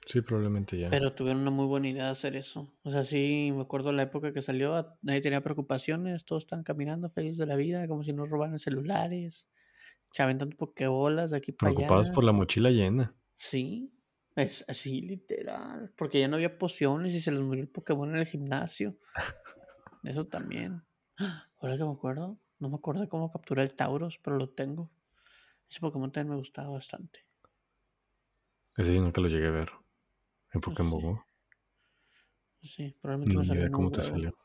[0.06, 0.88] Sí, probablemente ya.
[0.90, 2.72] Pero tuvieron una muy buena idea de hacer eso.
[2.82, 7.10] O sea, sí, me acuerdo la época que salió, nadie tenía preocupaciones, todos estaban caminando
[7.10, 9.46] felices de la vida, como si no robaran celulares,
[10.14, 11.76] tanto pokebolas de aquí para allá.
[11.76, 13.14] Preocupados por la mochila llena.
[13.36, 13.92] Sí,
[14.42, 18.16] es así literal, porque ya no había pociones y se les murió el Pokémon en
[18.16, 18.96] el gimnasio.
[20.04, 20.82] Eso también.
[21.60, 24.90] Ahora que me acuerdo, no me acuerdo cómo capturar el Tauros, pero lo tengo.
[25.70, 27.26] Ese Pokémon también me gustaba bastante.
[28.76, 29.70] Ese yo nunca lo llegué a ver.
[30.52, 31.24] En Pokémon Go.
[32.62, 33.70] Sí, probablemente no, salió.
[33.70, 34.36] cómo te salió.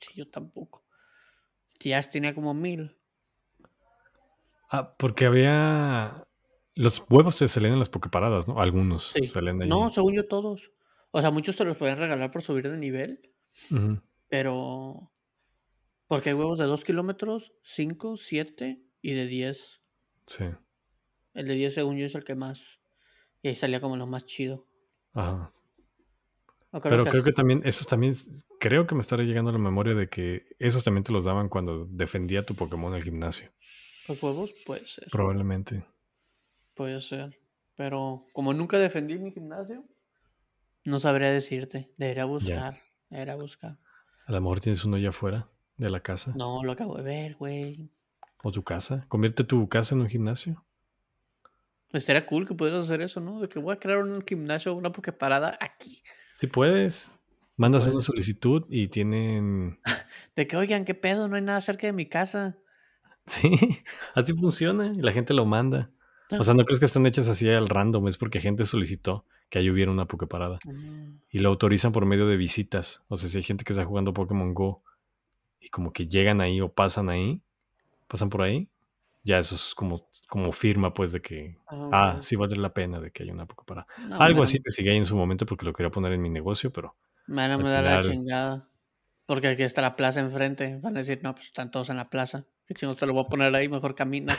[0.00, 0.84] Sí, yo tampoco.
[1.80, 2.96] Ya tenía como mil.
[4.70, 6.26] Ah, porque había.
[6.76, 8.60] Los huevos te salían en las pokeparadas, ¿no?
[8.60, 9.26] Algunos sí.
[9.26, 10.70] salían de No, según yo todos.
[11.10, 13.32] O sea, muchos te los podían regalar por subir de nivel.
[14.28, 15.10] Pero
[16.06, 19.80] porque hay huevos de 2 kilómetros, 5, 7 y de 10.
[20.26, 20.44] Sí.
[21.34, 22.60] El de 10 según yo es el que más.
[23.42, 24.66] Y ahí salía como lo más chido.
[25.14, 25.52] Ajá.
[26.82, 28.14] Pero creo que también, esos también,
[28.60, 31.48] creo que me estará llegando a la memoria de que esos también te los daban
[31.48, 33.50] cuando defendía tu Pokémon en el gimnasio.
[34.08, 35.08] Los huevos, puede ser.
[35.10, 35.86] Probablemente.
[36.76, 37.40] Puede ser.
[37.74, 39.84] Pero como nunca defendí mi gimnasio,
[40.84, 41.90] no sabría decirte.
[41.96, 42.80] Debería buscar.
[43.10, 43.78] Debería buscar.
[44.26, 46.32] A lo mejor tienes uno allá afuera de la casa.
[46.36, 47.90] No, lo acabo de ver, güey.
[48.42, 49.04] ¿O tu casa?
[49.08, 50.64] ¿Convierte tu casa en un gimnasio?
[51.92, 53.40] Estaría cool que pudieras hacer eso, ¿no?
[53.40, 56.02] De que voy a crear un gimnasio, una parada aquí.
[56.34, 57.10] Si puedes.
[57.56, 59.80] Mandas una solicitud y tienen.
[60.36, 61.26] De que, oigan, ¿qué pedo?
[61.26, 62.58] No hay nada cerca de mi casa.
[63.26, 63.50] Sí,
[64.14, 65.90] así funciona y la gente lo manda.
[66.30, 69.58] O sea, no crees que están hechas así al random, es porque gente solicitó que
[69.58, 70.58] ahí hubiera una Poképarada.
[70.64, 71.20] Mm.
[71.30, 73.02] Y lo autorizan por medio de visitas.
[73.08, 74.82] O sea, si hay gente que está jugando Pokémon Go
[75.60, 77.40] y como que llegan ahí o pasan ahí,
[78.08, 78.68] pasan por ahí,
[79.22, 83.00] ya eso es como, como firma pues de que, ah, ah sí vale la pena
[83.00, 83.86] de que haya una poco para...
[84.12, 86.72] Algo así te sigue ahí en su momento porque lo quería poner en mi negocio,
[86.72, 86.96] pero...
[87.26, 88.68] Me van a dar la chingada.
[89.26, 90.78] Porque aquí está la plaza enfrente.
[90.80, 92.46] Van a decir, no, pues están todos en la plaza.
[92.66, 93.68] ¿Qué chingos te lo voy a poner ahí?
[93.68, 94.36] Mejor camina.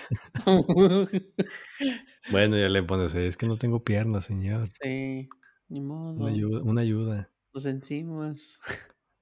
[2.32, 4.68] bueno, ya le pones, es que no tengo piernas, señor.
[4.82, 5.30] Sí,
[5.70, 6.14] ni modo.
[6.16, 6.62] Una ayuda.
[6.62, 7.32] Una ayuda.
[7.54, 8.60] Lo sentimos.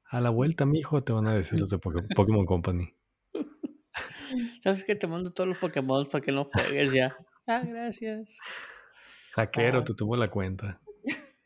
[0.10, 2.96] A la vuelta, mijo, te van a decir los de Pokémon Company.
[4.64, 7.16] Sabes que te mando todos los Pokémon para que no juegues ya.
[7.46, 8.28] Ah, gracias.
[9.34, 10.82] Hackero, te tuvo la cuenta.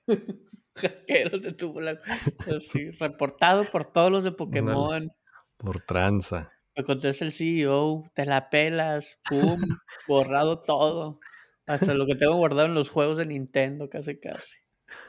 [0.76, 2.62] Hackero te tuvo la cuenta.
[2.62, 5.12] Sí, reportado por todos los de Pokémon.
[5.58, 6.54] por tranza.
[6.80, 9.60] Me contesta el CEO, te la pelas, pum,
[10.08, 11.20] borrado todo.
[11.66, 14.58] Hasta lo que tengo guardado en los juegos de Nintendo, casi casi.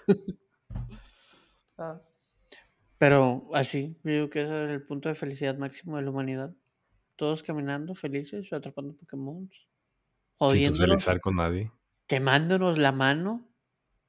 [1.79, 1.99] Ah.
[2.99, 6.55] Pero así, digo que ese es el punto de felicidad máximo de la humanidad.
[7.17, 9.49] Todos caminando felices, atrapando Pokémon,
[10.35, 11.03] jodiéndonos.
[11.03, 11.73] Sin con nadie.
[12.07, 13.49] Quemándonos la mano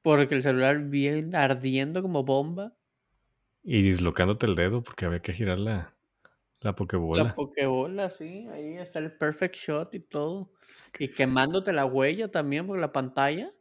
[0.02, 2.74] porque el celular viene ardiendo como bomba.
[3.62, 5.94] Y dislocándote el dedo porque había que girar la,
[6.62, 7.24] la Pokébola.
[7.24, 8.46] La Pokébola, sí.
[8.52, 10.52] Ahí está el perfect shot y todo.
[10.98, 13.52] Y quemándote la huella también por la pantalla.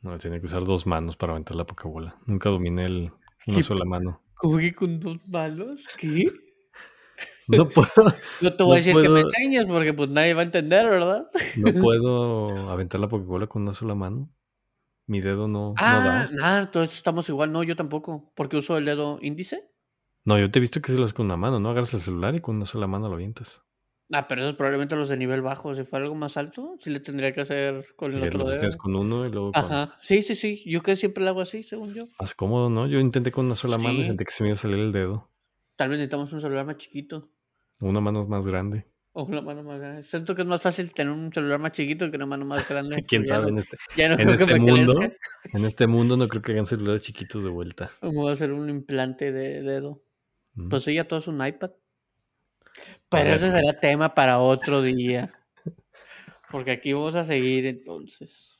[0.00, 2.16] No, tiene que usar dos manos para aventar la Pokébola.
[2.26, 3.12] Nunca dominé el,
[3.46, 4.22] una sola mano.
[4.34, 5.80] ¿Cómo que con dos manos?
[5.98, 6.26] ¿Qué?
[7.48, 8.14] No puedo.
[8.40, 11.28] No te voy a decir que me enseñes porque pues nadie va a entender, ¿verdad?
[11.56, 14.30] No puedo aventar la Pokébola con una sola mano.
[15.06, 16.30] Mi dedo no, ah, no da.
[16.30, 17.52] Nada, todos estamos igual.
[17.52, 18.32] No, yo tampoco.
[18.36, 19.71] Porque uso el dedo índice.
[20.24, 21.70] No, yo te he visto que se lo haces con una mano, ¿no?
[21.70, 23.62] Agarras el celular y con una sola mano lo avientas.
[24.12, 25.74] Ah, pero eso es probablemente los de nivel bajo.
[25.74, 28.76] Si fuera algo más alto, sí le tendría que hacer con el otro dedo.
[28.76, 29.64] con uno y luego con...
[29.64, 29.96] Ajá.
[30.02, 30.62] Sí, sí, sí.
[30.66, 32.06] Yo que siempre lo hago así, según yo.
[32.20, 32.86] Más cómodo, ¿no?
[32.86, 34.92] Yo intenté con una sola mano y sentí que se me iba a salir el
[34.92, 35.30] dedo.
[35.76, 37.30] Tal vez necesitamos un celular más chiquito.
[37.80, 38.86] Una mano más grande.
[39.14, 40.02] O una mano más grande.
[40.02, 43.02] Siento que es más fácil tener un celular más chiquito que una mano más grande.
[43.08, 43.48] ¿Quién sabe?
[43.48, 45.00] en este, en este mundo,
[45.52, 47.90] en este mundo no creo que hagan celulares chiquitos de vuelta.
[48.02, 50.02] Vamos a hacer un implante de dedo.
[50.68, 51.70] Pues sí, ya todo es un iPad.
[53.08, 55.32] Pero ese será tema para otro día.
[56.50, 58.58] Porque aquí vamos a seguir entonces.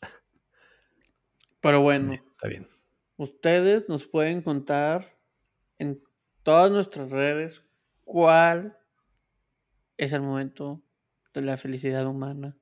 [1.60, 2.14] Pero bueno.
[2.14, 2.68] Está bien.
[3.16, 5.16] Ustedes nos pueden contar
[5.78, 6.02] en
[6.42, 7.62] todas nuestras redes
[8.04, 8.78] cuál
[9.96, 10.82] es el momento
[11.34, 12.56] de la felicidad humana.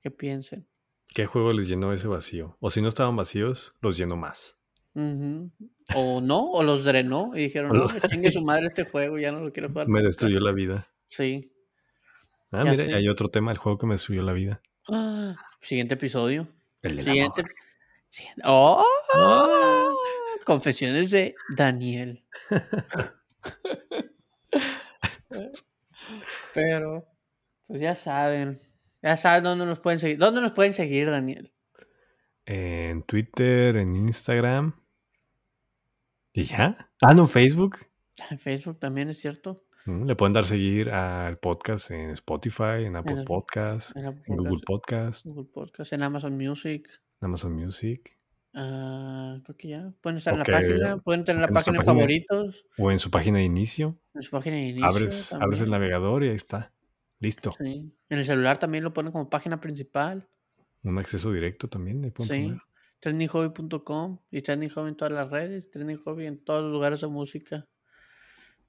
[0.00, 0.66] Que piensen.
[1.08, 2.56] ¿Qué juego les llenó ese vacío?
[2.58, 4.61] O si no estaban vacíos, los llenó más.
[4.94, 9.40] O no, o los drenó y dijeron, no, chingue su madre este juego, ya no
[9.40, 9.88] lo quiero jugar.
[9.88, 10.86] Me destruyó la vida.
[11.08, 11.50] Sí.
[12.50, 14.60] Ah, hay otro tema, el juego que me destruyó la vida.
[14.90, 16.48] Ah, siguiente episodio.
[16.82, 17.44] El siguiente.
[18.44, 18.84] ¡Oh!
[20.44, 22.22] Confesiones de Daniel.
[26.52, 27.06] Pero,
[27.66, 28.60] pues ya saben.
[29.02, 30.18] Ya saben dónde nos pueden seguir.
[30.18, 31.54] ¿Dónde nos pueden seguir, Daniel?
[32.44, 34.81] En Twitter, en Instagram.
[36.34, 36.90] ¿Y ya?
[37.02, 37.78] Ah, no, Facebook.
[38.30, 39.64] En Facebook también es cierto.
[39.84, 45.26] Mm, le pueden dar seguir al podcast en Spotify, en Apple Podcasts, en, Google Podcasts.
[45.26, 46.88] Google Podcasts, en Amazon Music.
[47.20, 48.16] En Amazon Music.
[48.54, 49.92] Ah, creo que ya.
[50.00, 52.64] Pueden estar en la página, pueden tener la página favoritos.
[52.78, 53.98] O en su página de inicio.
[54.14, 54.86] En su página de inicio.
[54.86, 56.72] Abres, abres el navegador y ahí está.
[57.18, 57.52] Listo.
[57.52, 57.94] Sí.
[58.08, 60.28] En el celular también lo ponen como página principal.
[60.82, 62.04] Un acceso directo también.
[62.04, 62.54] Ahí sí.
[63.02, 65.68] Trendinghobby.com y Trending Hobby en todas las redes.
[65.72, 67.66] Trending Hobby en todos los lugares de música.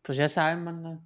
[0.01, 0.99] Pues ya saben, manda.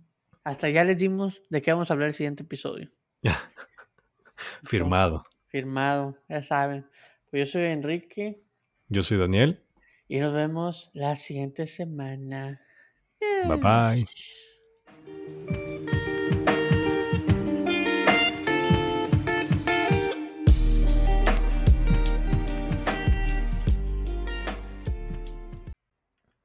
[0.45, 2.89] Hasta ya les dimos de qué vamos a hablar el siguiente episodio.
[4.63, 5.25] Firmado.
[5.47, 6.87] firmado, ya saben.
[7.29, 8.41] Pues yo soy Enrique.
[8.87, 9.61] Yo soy Daniel.
[10.07, 12.61] Y nos vemos la siguiente semana.
[13.19, 14.05] Bye
[15.45, 15.66] bye.